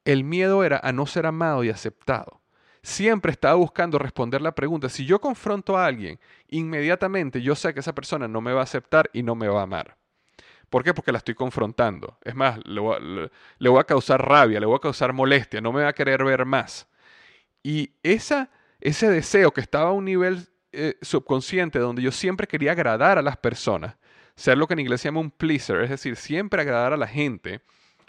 el 0.05 0.23
miedo 0.23 0.63
era 0.63 0.79
a 0.83 0.91
no 0.91 1.05
ser 1.05 1.25
amado 1.25 1.63
y 1.63 1.69
aceptado. 1.69 2.41
Siempre 2.83 3.31
estaba 3.31 3.55
buscando 3.55 3.99
responder 3.99 4.41
la 4.41 4.55
pregunta, 4.55 4.89
si 4.89 5.05
yo 5.05 5.21
confronto 5.21 5.77
a 5.77 5.85
alguien, 5.85 6.19
inmediatamente 6.49 7.41
yo 7.41 7.55
sé 7.55 7.73
que 7.73 7.81
esa 7.81 7.93
persona 7.93 8.27
no 8.27 8.41
me 8.41 8.53
va 8.53 8.61
a 8.61 8.63
aceptar 8.63 9.09
y 9.13 9.21
no 9.21 9.35
me 9.35 9.47
va 9.47 9.59
a 9.59 9.63
amar. 9.63 9.97
¿Por 10.71 10.83
qué? 10.83 10.93
Porque 10.93 11.11
la 11.11 11.17
estoy 11.17 11.35
confrontando. 11.35 12.17
Es 12.23 12.33
más, 12.33 12.57
le 12.65 12.79
voy, 12.79 13.79
a, 13.79 13.83
causar 13.83 14.25
rabia, 14.25 14.59
le 14.59 14.65
voy 14.65 14.77
a 14.77 14.79
causar 14.79 15.11
molestia, 15.11 15.59
no 15.59 15.73
me 15.73 15.83
va 15.83 15.89
a 15.89 15.93
querer 15.93 16.23
ver 16.23 16.45
más. 16.45 16.87
Y 17.61 17.91
esa, 18.03 18.49
ese 18.79 19.09
deseo 19.09 19.51
que 19.51 19.59
estaba 19.59 19.89
a 19.89 19.93
un 19.93 20.05
nivel 20.05 20.47
eh, 20.71 20.97
subconsciente 21.01 21.77
donde 21.77 22.01
yo 22.01 22.11
siempre 22.13 22.47
quería 22.47 22.71
agradar 22.71 23.17
a 23.17 23.21
las 23.21 23.35
personas, 23.35 23.97
ser 24.41 24.57
lo 24.57 24.67
que 24.67 24.73
en 24.73 24.79
inglés 24.79 25.01
se 25.01 25.07
llama 25.07 25.19
un 25.19 25.31
pleaser, 25.31 25.81
es 25.81 25.89
decir, 25.91 26.15
siempre 26.15 26.61
agradar 26.61 26.93
a 26.93 26.97
la 26.97 27.07
gente, 27.07 27.61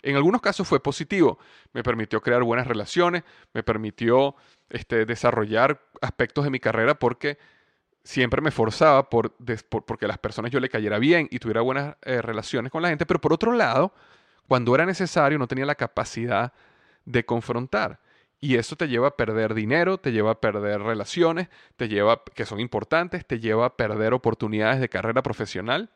en 0.03 0.17
algunos 0.17 0.41
casos 0.41 0.67
fue 0.67 0.83
positivo. 0.83 1.39
Me 1.73 1.83
permitió 1.83 2.21
crear 2.23 2.43
buenas 2.43 2.67
relaciones, 2.67 3.23
me 3.53 3.63
permitió 3.63 4.35
este, 4.71 5.07
desarrollar 5.07 5.81
aspectos 6.01 6.45
de 6.45 6.51
mi 6.51 6.59
carrera 6.59 6.99
porque 6.99 7.39
siempre 8.03 8.41
me 8.41 8.51
forzaba 8.51 9.09
por, 9.09 9.37
porque 9.69 10.09
las 10.09 10.19
personas 10.19 10.51
yo 10.51 10.59
le 10.59 10.69
cayera 10.69 10.99
bien 10.99 11.29
y 11.31 11.39
tuviera 11.39 11.61
buenas 11.61 11.97
eh, 12.03 12.21
relaciones 12.21 12.73
con 12.73 12.83
la 12.83 12.89
gente, 12.89 13.07
pero 13.07 13.21
por 13.21 13.33
otro 13.33 13.53
lado, 13.53 13.95
cuando 14.49 14.75
era 14.75 14.87
necesario 14.87 15.39
no 15.39 15.47
tenía 15.47 15.67
la 15.67 15.77
capacidad 15.77 16.53
de 17.05 17.25
confrontar. 17.25 18.01
Y 18.41 18.57
eso 18.57 18.75
te 18.75 18.89
lleva 18.89 19.09
a 19.09 19.17
perder 19.17 19.55
dinero, 19.55 19.99
te 19.99 20.11
lleva 20.11 20.33
a 20.33 20.41
perder 20.41 20.81
relaciones, 20.81 21.49
te 21.77 21.89
lleva, 21.89 22.23
que 22.35 22.45
son 22.45 22.59
importantes, 22.59 23.25
te 23.25 23.39
lleva 23.39 23.67
a 23.67 23.77
perder 23.77 24.15
oportunidades 24.15 24.81
de 24.81 24.89
carrera 24.89 25.23
profesional. 25.23 25.91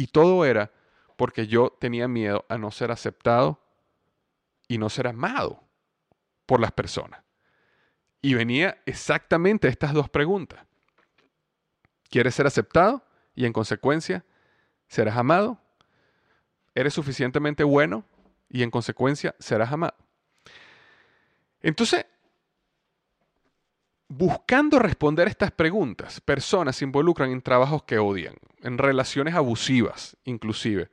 Y 0.00 0.06
todo 0.06 0.46
era 0.46 0.70
porque 1.16 1.46
yo 1.46 1.76
tenía 1.78 2.08
miedo 2.08 2.46
a 2.48 2.56
no 2.56 2.70
ser 2.70 2.90
aceptado 2.90 3.60
y 4.66 4.78
no 4.78 4.88
ser 4.88 5.08
amado 5.08 5.62
por 6.46 6.58
las 6.58 6.72
personas. 6.72 7.22
Y 8.22 8.32
venía 8.32 8.80
exactamente 8.86 9.68
estas 9.68 9.92
dos 9.92 10.08
preguntas. 10.08 10.64
¿Quieres 12.08 12.34
ser 12.34 12.46
aceptado? 12.46 13.04
Y 13.34 13.44
en 13.44 13.52
consecuencia, 13.52 14.24
¿serás 14.88 15.18
amado? 15.18 15.60
¿Eres 16.74 16.94
suficientemente 16.94 17.62
bueno? 17.62 18.06
Y 18.48 18.62
en 18.62 18.70
consecuencia, 18.70 19.34
serás 19.38 19.70
amado. 19.70 19.98
Entonces, 21.60 22.06
buscando 24.10 24.80
responder 24.80 25.28
estas 25.28 25.52
preguntas, 25.52 26.20
personas 26.20 26.74
se 26.74 26.84
involucran 26.84 27.30
en 27.30 27.40
trabajos 27.42 27.84
que 27.84 28.00
odian, 28.00 28.34
en 28.60 28.76
relaciones 28.76 29.36
abusivas 29.36 30.16
inclusive, 30.24 30.90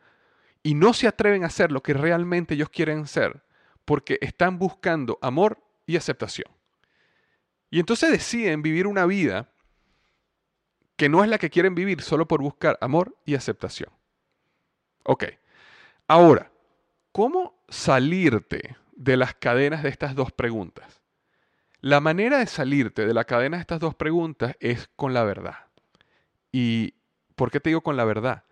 y 0.62 0.76
no 0.76 0.94
se 0.94 1.08
atreven 1.08 1.44
a 1.44 1.48
hacer 1.48 1.72
lo 1.72 1.82
que 1.82 1.96
realmente 1.96 2.54
ellos 2.54 2.70
quieren 2.70 3.08
ser, 3.08 3.42
porque 3.86 4.20
están 4.22 4.60
buscando 4.60 5.18
amor 5.24 5.58
y 5.88 5.98
aceptación. 5.98 6.52
Y 7.72 7.80
entonces 7.80 8.12
deciden 8.12 8.62
vivir 8.62 8.86
una 8.86 9.08
vida 9.08 9.50
que 10.96 11.10
no 11.10 11.24
es 11.24 11.30
la 11.30 11.40
que 11.40 11.50
quieren 11.50 11.74
vivir 11.74 12.04
solo 12.04 12.28
por 12.28 12.42
buscar 12.42 12.78
amor 12.82 13.18
y 13.26 13.34
aceptación. 13.34 13.90
Ok, 15.04 15.24
ahora, 16.08 16.52
¿cómo 17.12 17.64
salirte 17.68 18.76
de 18.92 19.18
las 19.18 19.34
cadenas 19.34 19.82
de 19.82 19.90
estas 19.90 20.14
dos 20.14 20.32
preguntas? 20.32 21.02
La 21.88 22.02
manera 22.02 22.40
de 22.40 22.48
salirte 22.48 23.06
de 23.08 23.14
la 23.14 23.24
cadena 23.24 23.56
de 23.56 23.62
estas 23.62 23.80
dos 23.80 23.96
preguntas 23.96 24.58
es 24.60 24.90
con 24.98 25.14
la 25.14 25.24
verdad. 25.24 25.56
¿Y 26.52 26.96
por 27.38 27.50
qué 27.50 27.62
te 27.62 27.70
digo 27.70 27.80
con 27.80 27.96
la 27.96 28.04
verdad? 28.04 28.44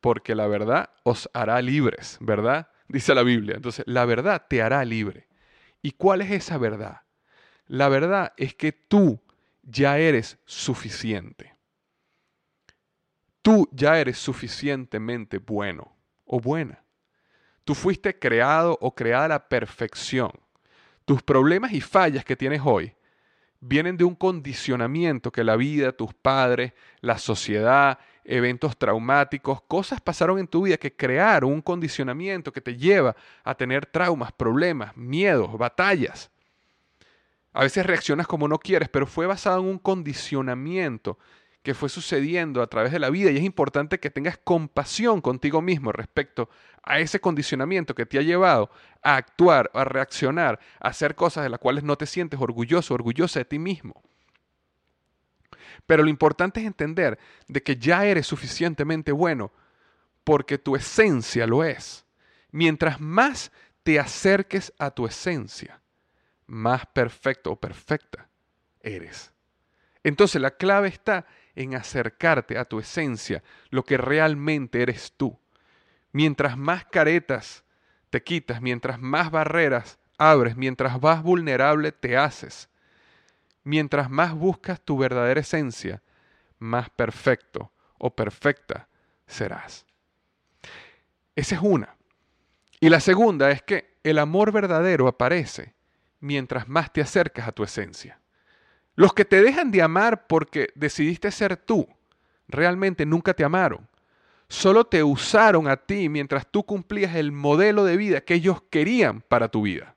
Porque 0.00 0.36
la 0.36 0.46
verdad 0.46 0.90
os 1.02 1.28
hará 1.34 1.60
libres, 1.62 2.16
¿verdad? 2.20 2.70
Dice 2.88 3.12
la 3.12 3.24
Biblia. 3.24 3.56
Entonces, 3.56 3.84
la 3.88 4.04
verdad 4.04 4.46
te 4.48 4.62
hará 4.62 4.84
libre. 4.84 5.26
¿Y 5.82 5.90
cuál 5.90 6.20
es 6.20 6.30
esa 6.30 6.58
verdad? 6.58 7.00
La 7.66 7.88
verdad 7.88 8.32
es 8.36 8.54
que 8.54 8.70
tú 8.70 9.20
ya 9.64 9.98
eres 9.98 10.38
suficiente. 10.44 11.56
Tú 13.42 13.68
ya 13.72 13.98
eres 13.98 14.16
suficientemente 14.16 15.38
bueno 15.38 15.96
o 16.24 16.38
buena. 16.38 16.84
Tú 17.64 17.74
fuiste 17.74 18.16
creado 18.16 18.78
o 18.80 18.94
creada 18.94 19.24
a 19.24 19.28
la 19.28 19.48
perfección. 19.48 20.45
Tus 21.06 21.22
problemas 21.22 21.72
y 21.72 21.80
fallas 21.80 22.24
que 22.24 22.34
tienes 22.34 22.60
hoy 22.64 22.92
vienen 23.60 23.96
de 23.96 24.02
un 24.02 24.16
condicionamiento 24.16 25.30
que 25.30 25.44
la 25.44 25.54
vida, 25.54 25.92
tus 25.92 26.12
padres, 26.12 26.72
la 27.00 27.16
sociedad, 27.16 28.00
eventos 28.24 28.76
traumáticos, 28.76 29.62
cosas 29.62 30.00
pasaron 30.00 30.40
en 30.40 30.48
tu 30.48 30.62
vida 30.62 30.76
que 30.76 30.94
crearon 30.94 31.52
un 31.52 31.62
condicionamiento 31.62 32.52
que 32.52 32.60
te 32.60 32.76
lleva 32.76 33.14
a 33.44 33.54
tener 33.54 33.86
traumas, 33.86 34.32
problemas, 34.32 34.96
miedos, 34.96 35.56
batallas. 35.56 36.28
A 37.52 37.62
veces 37.62 37.86
reaccionas 37.86 38.26
como 38.26 38.48
no 38.48 38.58
quieres, 38.58 38.88
pero 38.88 39.06
fue 39.06 39.28
basado 39.28 39.60
en 39.60 39.66
un 39.66 39.78
condicionamiento 39.78 41.18
que 41.66 41.74
fue 41.74 41.88
sucediendo 41.88 42.62
a 42.62 42.68
través 42.68 42.92
de 42.92 43.00
la 43.00 43.10
vida 43.10 43.32
y 43.32 43.38
es 43.38 43.42
importante 43.42 43.98
que 43.98 44.08
tengas 44.08 44.38
compasión 44.38 45.20
contigo 45.20 45.60
mismo 45.60 45.90
respecto 45.90 46.48
a 46.84 47.00
ese 47.00 47.18
condicionamiento 47.18 47.92
que 47.92 48.06
te 48.06 48.20
ha 48.20 48.22
llevado 48.22 48.70
a 49.02 49.16
actuar, 49.16 49.68
a 49.74 49.82
reaccionar, 49.82 50.60
a 50.78 50.90
hacer 50.90 51.16
cosas 51.16 51.42
de 51.42 51.50
las 51.50 51.58
cuales 51.58 51.82
no 51.82 51.98
te 51.98 52.06
sientes 52.06 52.40
orgulloso, 52.40 52.94
orgullosa 52.94 53.40
de 53.40 53.46
ti 53.46 53.58
mismo. 53.58 54.00
Pero 55.86 56.04
lo 56.04 56.08
importante 56.08 56.60
es 56.60 56.66
entender 56.66 57.18
de 57.48 57.60
que 57.60 57.74
ya 57.74 58.06
eres 58.06 58.28
suficientemente 58.28 59.10
bueno 59.10 59.50
porque 60.22 60.58
tu 60.58 60.76
esencia 60.76 61.48
lo 61.48 61.64
es. 61.64 62.06
Mientras 62.52 63.00
más 63.00 63.50
te 63.82 63.98
acerques 63.98 64.72
a 64.78 64.92
tu 64.92 65.04
esencia, 65.04 65.82
más 66.46 66.86
perfecto 66.86 67.50
o 67.50 67.56
perfecta 67.56 68.28
eres. 68.78 69.32
Entonces 70.04 70.40
la 70.40 70.52
clave 70.52 70.86
está 70.86 71.26
en 71.56 71.74
acercarte 71.74 72.58
a 72.58 72.64
tu 72.64 72.78
esencia, 72.78 73.42
lo 73.70 73.84
que 73.84 73.96
realmente 73.96 74.82
eres 74.82 75.12
tú. 75.16 75.36
Mientras 76.12 76.56
más 76.56 76.84
caretas 76.84 77.64
te 78.10 78.22
quitas, 78.22 78.62
mientras 78.62 79.00
más 79.00 79.30
barreras 79.30 79.98
abres, 80.18 80.56
mientras 80.56 81.00
más 81.00 81.22
vulnerable 81.22 81.92
te 81.92 82.16
haces, 82.16 82.68
mientras 83.64 84.08
más 84.08 84.34
buscas 84.34 84.80
tu 84.80 84.96
verdadera 84.96 85.40
esencia, 85.40 86.02
más 86.58 86.88
perfecto 86.90 87.72
o 87.98 88.14
perfecta 88.14 88.88
serás. 89.26 89.84
Esa 91.34 91.56
es 91.56 91.60
una. 91.60 91.96
Y 92.80 92.88
la 92.88 93.00
segunda 93.00 93.50
es 93.50 93.62
que 93.62 93.96
el 94.04 94.18
amor 94.18 94.52
verdadero 94.52 95.08
aparece 95.08 95.74
mientras 96.20 96.68
más 96.68 96.92
te 96.92 97.00
acercas 97.00 97.48
a 97.48 97.52
tu 97.52 97.64
esencia. 97.64 98.20
Los 98.96 99.12
que 99.12 99.24
te 99.24 99.42
dejan 99.42 99.70
de 99.70 99.82
amar 99.82 100.26
porque 100.26 100.70
decidiste 100.74 101.30
ser 101.30 101.56
tú, 101.56 101.86
realmente 102.48 103.06
nunca 103.06 103.34
te 103.34 103.44
amaron. 103.44 103.86
Solo 104.48 104.84
te 104.84 105.02
usaron 105.02 105.68
a 105.68 105.76
ti 105.76 106.08
mientras 106.08 106.46
tú 106.50 106.64
cumplías 106.64 107.14
el 107.14 107.30
modelo 107.30 107.84
de 107.84 107.96
vida 107.96 108.20
que 108.22 108.34
ellos 108.34 108.62
querían 108.70 109.20
para 109.20 109.48
tu 109.48 109.62
vida. 109.62 109.94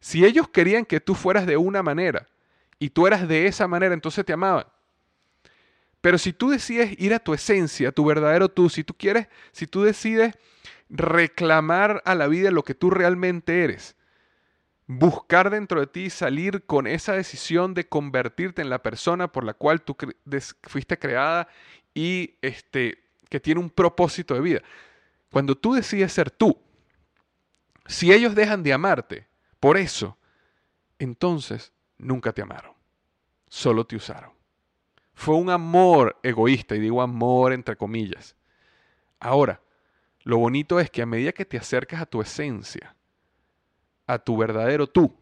Si 0.00 0.24
ellos 0.24 0.48
querían 0.48 0.84
que 0.84 1.00
tú 1.00 1.14
fueras 1.14 1.46
de 1.46 1.56
una 1.56 1.82
manera 1.82 2.28
y 2.78 2.90
tú 2.90 3.06
eras 3.06 3.26
de 3.26 3.46
esa 3.46 3.66
manera, 3.66 3.94
entonces 3.94 4.24
te 4.24 4.32
amaban. 4.32 4.66
Pero 6.00 6.18
si 6.18 6.32
tú 6.32 6.50
decides 6.50 6.94
ir 7.00 7.14
a 7.14 7.18
tu 7.18 7.34
esencia, 7.34 7.88
a 7.88 7.92
tu 7.92 8.04
verdadero 8.04 8.48
tú, 8.48 8.68
si 8.68 8.84
tú 8.84 8.94
quieres, 8.94 9.26
si 9.52 9.66
tú 9.66 9.82
decides 9.82 10.34
reclamar 10.90 12.02
a 12.04 12.14
la 12.14 12.28
vida 12.28 12.50
lo 12.50 12.62
que 12.62 12.74
tú 12.74 12.90
realmente 12.90 13.64
eres, 13.64 13.95
buscar 14.86 15.50
dentro 15.50 15.80
de 15.80 15.86
ti 15.86 16.10
salir 16.10 16.64
con 16.64 16.86
esa 16.86 17.12
decisión 17.12 17.74
de 17.74 17.88
convertirte 17.88 18.62
en 18.62 18.70
la 18.70 18.82
persona 18.82 19.32
por 19.32 19.44
la 19.44 19.54
cual 19.54 19.82
tú 19.82 19.96
fuiste 20.62 20.98
creada 20.98 21.48
y 21.94 22.34
este, 22.42 23.02
que 23.28 23.40
tiene 23.40 23.60
un 23.60 23.70
propósito 23.70 24.34
de 24.34 24.40
vida. 24.40 24.62
Cuando 25.30 25.56
tú 25.56 25.74
decides 25.74 26.12
ser 26.12 26.30
tú, 26.30 26.56
si 27.86 28.12
ellos 28.12 28.34
dejan 28.34 28.62
de 28.62 28.72
amarte 28.72 29.26
por 29.60 29.76
eso, 29.76 30.16
entonces 30.98 31.72
nunca 31.98 32.32
te 32.32 32.42
amaron, 32.42 32.72
solo 33.48 33.86
te 33.86 33.96
usaron. 33.96 34.32
Fue 35.14 35.34
un 35.34 35.50
amor 35.50 36.18
egoísta, 36.22 36.74
y 36.76 36.80
digo 36.80 37.00
amor 37.00 37.52
entre 37.52 37.76
comillas. 37.76 38.36
Ahora, 39.18 39.62
lo 40.24 40.38
bonito 40.38 40.78
es 40.78 40.90
que 40.90 41.02
a 41.02 41.06
medida 41.06 41.32
que 41.32 41.44
te 41.44 41.56
acercas 41.56 42.02
a 42.02 42.06
tu 42.06 42.20
esencia, 42.20 42.95
a 44.06 44.18
tu 44.18 44.36
verdadero 44.36 44.86
tú, 44.86 45.14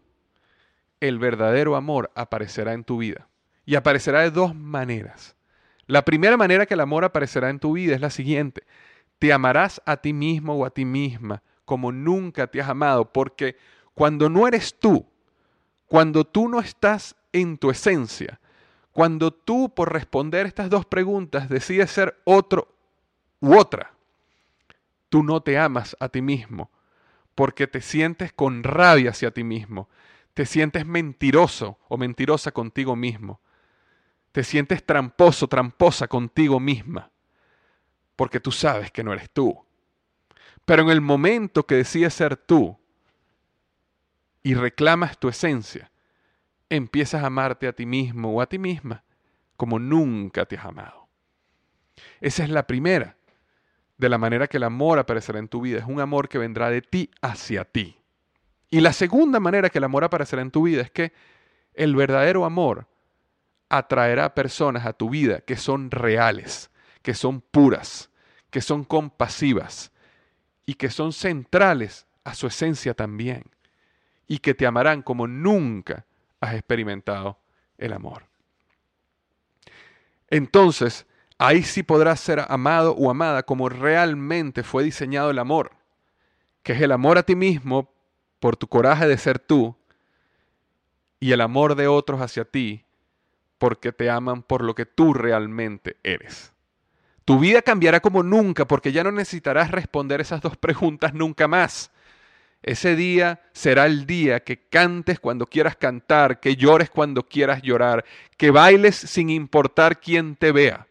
el 1.01 1.19
verdadero 1.19 1.77
amor 1.77 2.11
aparecerá 2.15 2.73
en 2.73 2.85
tu 2.85 2.99
vida. 2.99 3.29
Y 3.67 3.77
aparecerá 3.77 4.21
de 4.21 4.31
dos 4.31 4.55
maneras. 4.55 5.37
La 5.87 6.03
primera 6.05 6.37
manera 6.37 6.67
que 6.67 6.75
el 6.75 6.81
amor 6.81 7.05
aparecerá 7.05 7.51
en 7.51 7.59
tu 7.59 7.73
vida 7.73 7.95
es 7.95 8.01
la 8.01 8.11
siguiente. 8.11 8.65
Te 9.19 9.33
amarás 9.33 9.81
a 9.87 9.97
ti 9.97 10.13
mismo 10.13 10.55
o 10.55 10.65
a 10.65 10.71
ti 10.71 10.85
misma 10.85 11.43
como 11.65 11.93
nunca 11.93 12.47
te 12.47 12.61
has 12.61 12.69
amado, 12.69 13.13
porque 13.13 13.57
cuando 13.95 14.29
no 14.29 14.47
eres 14.47 14.79
tú, 14.79 15.07
cuando 15.87 16.25
tú 16.25 16.49
no 16.49 16.61
estás 16.61 17.17
en 17.33 17.59
tu 17.59 17.71
esencia, 17.71 18.41
cuando 18.93 19.33
tú 19.33 19.73
por 19.75 19.93
responder 19.93 20.47
estas 20.47 20.71
dos 20.71 20.85
preguntas 20.85 21.49
decides 21.49 21.91
ser 21.91 22.21
otro 22.25 22.69
u 23.41 23.57
otra, 23.57 23.93
tú 25.09 25.23
no 25.23 25.41
te 25.41 25.59
amas 25.59 25.97
a 26.01 26.09
ti 26.09 26.23
mismo 26.23 26.71
porque 27.35 27.67
te 27.67 27.81
sientes 27.81 28.33
con 28.33 28.63
rabia 28.63 29.11
hacia 29.11 29.33
ti 29.33 29.45
mismo, 29.45 29.89
te 30.35 30.47
sientes 30.47 30.87
mentiroso 30.87 31.79
o 31.89 31.97
mentirosa 31.97 32.53
contigo 32.53 32.97
mismo, 32.97 33.41
te 34.33 34.45
sientes 34.45 34.85
tramposo, 34.85 35.49
tramposa 35.49 36.09
contigo 36.09 36.61
misma, 36.61 37.11
porque 38.17 38.41
tú 38.41 38.53
sabes 38.53 38.91
que 38.91 39.05
no 39.05 39.13
eres 39.13 39.31
tú. 39.31 39.65
Pero 40.65 40.83
en 40.83 40.91
el 40.91 41.01
momento 41.01 41.67
que 41.67 41.77
decides 41.77 42.15
ser 42.15 42.37
tú 42.37 42.79
y 44.43 44.55
reclamas 44.55 45.19
tu 45.19 45.29
esencia, 45.29 45.91
empiezas 46.69 47.23
a 47.23 47.27
amarte 47.27 47.69
a 47.69 47.73
ti 47.73 47.87
mismo 47.87 48.33
o 48.33 48.41
a 48.41 48.47
ti 48.47 48.59
misma 48.59 49.05
como 49.57 49.79
nunca 49.79 50.47
te 50.47 50.57
has 50.57 50.65
amado. 50.65 51.09
Esa 52.21 52.45
es 52.45 52.51
la 52.51 52.67
primera 52.67 53.17
de 53.97 54.09
la 54.09 54.19
manera 54.19 54.49
que 54.49 54.57
el 54.57 54.65
amor 54.65 54.99
aparecerá 54.99 55.39
en 55.39 55.49
tu 55.49 55.61
vida. 55.61 55.79
Es 55.79 55.85
un 55.87 56.01
amor 56.01 56.29
que 56.29 56.39
vendrá 56.39 56.71
de 56.71 56.83
ti 56.83 57.11
hacia 57.23 57.65
ti. 57.65 57.97
Y 58.71 58.81
la 58.81 58.93
segunda 58.93 59.39
manera 59.41 59.71
que 59.71 59.79
el 59.79 59.85
amor 59.85 60.05
aparecerá 60.05 60.43
en 60.43 60.51
tu 60.51 60.65
vida 60.65 60.83
es 60.83 60.91
que 60.91 61.13
el 61.75 61.95
verdadero 61.95 62.45
amor 62.45 62.89
atraerá 63.69 64.35
personas 64.35 64.87
a 64.87 64.93
tu 64.93 65.11
vida 65.11 65.41
que 65.41 65.57
son 65.57 65.91
reales, 65.91 66.71
que 67.03 67.15
son 67.15 67.41
puras, 67.41 68.11
que 68.51 68.61
son 68.61 68.85
compasivas 68.85 69.93
y 70.67 70.75
que 70.75 70.91
son 70.91 71.13
centrales 71.13 72.07
a 72.25 72.35
su 72.35 72.47
esencia 72.47 72.95
también 72.95 73.45
y 74.27 74.39
que 74.39 74.55
te 74.55 74.67
amarán 74.67 75.03
como 75.03 75.27
nunca 75.27 76.07
has 76.41 76.55
experimentado 76.55 77.39
el 77.79 77.93
amor. 77.93 78.25
Entonces, 80.31 81.07
ahí 81.47 81.63
sí 81.63 81.83
podrás 81.83 82.21
ser 82.21 82.45
amado 82.49 82.95
o 82.95 83.11
amada 83.11 83.43
como 83.43 83.69
realmente 83.69 84.63
fue 84.63 84.85
diseñado 84.85 85.31
el 85.31 85.39
amor, 85.39 85.73
que 86.63 86.73
es 86.73 86.81
el 86.81 86.93
amor 86.93 87.19
a 87.19 87.23
ti 87.23 87.37
mismo 87.37 87.93
por 88.41 88.57
tu 88.57 88.67
coraje 88.67 89.07
de 89.07 89.19
ser 89.19 89.39
tú 89.39 89.77
y 91.21 91.33
el 91.33 91.41
amor 91.41 91.75
de 91.75 91.87
otros 91.87 92.21
hacia 92.21 92.45
ti 92.45 92.85
porque 93.59 93.93
te 93.93 94.11
aman 94.11 94.43
por 94.43 94.63
lo 94.63 94.75
que 94.75 94.87
tú 94.87 95.15
realmente 95.15 95.97
eres. 96.03 96.53
Tu 97.25 97.39
vida 97.39 97.63
cambiará 97.63 98.01
como 98.01 98.23
nunca 98.23 98.67
porque 98.67 98.93
ya 98.93 99.03
no 99.03 99.13
necesitarás 99.13 99.71
responder 99.71 100.21
esas 100.21 100.43
dos 100.43 100.57
preguntas 100.57 101.15
nunca 101.15 101.49
más. 101.49 101.91
Ese 102.63 102.97
día 102.97 103.43
será 103.53 103.87
el 103.87 104.07
día 104.07 104.41
que 104.41 104.69
cantes 104.69 105.21
cuando 105.21 105.47
quieras 105.47 105.77
cantar, 105.77 106.41
que 106.41 106.57
llores 106.57 106.91
cuando 106.91 107.23
quieras 107.23 107.63
llorar, 107.63 108.05
que 108.37 108.51
bailes 108.51 108.97
sin 108.97 109.31
importar 109.31 110.01
quién 110.01 110.37
te 110.37 110.53
vea. 110.53 110.87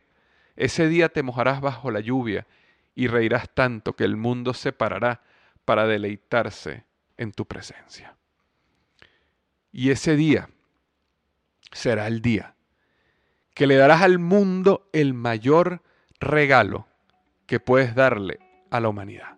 Ese 0.56 0.88
día 0.88 1.10
te 1.10 1.24
mojarás 1.24 1.62
bajo 1.62 1.92
la 1.92 2.00
lluvia 2.00 2.48
y 2.96 3.08
reirás 3.08 3.50
tanto 3.50 3.96
que 3.96 4.04
el 4.04 4.18
mundo 4.18 4.54
se 4.54 4.72
parará 4.72 5.22
para 5.66 5.88
deleitarse 5.88 6.86
en 7.18 7.32
tu 7.32 7.46
presencia. 7.46 8.16
Y 9.72 9.90
ese 9.90 10.16
día 10.16 10.50
será 11.72 12.08
el 12.08 12.22
día 12.22 12.56
que 13.54 13.68
le 13.68 13.76
darás 13.76 14.02
al 14.02 14.20
mundo 14.20 14.90
el 14.94 15.14
mayor 15.14 15.82
regalo 16.20 16.88
que 17.46 17.60
puedes 17.60 17.96
darle 17.96 18.40
a 18.70 18.80
la 18.80 18.90
humanidad. 18.90 19.38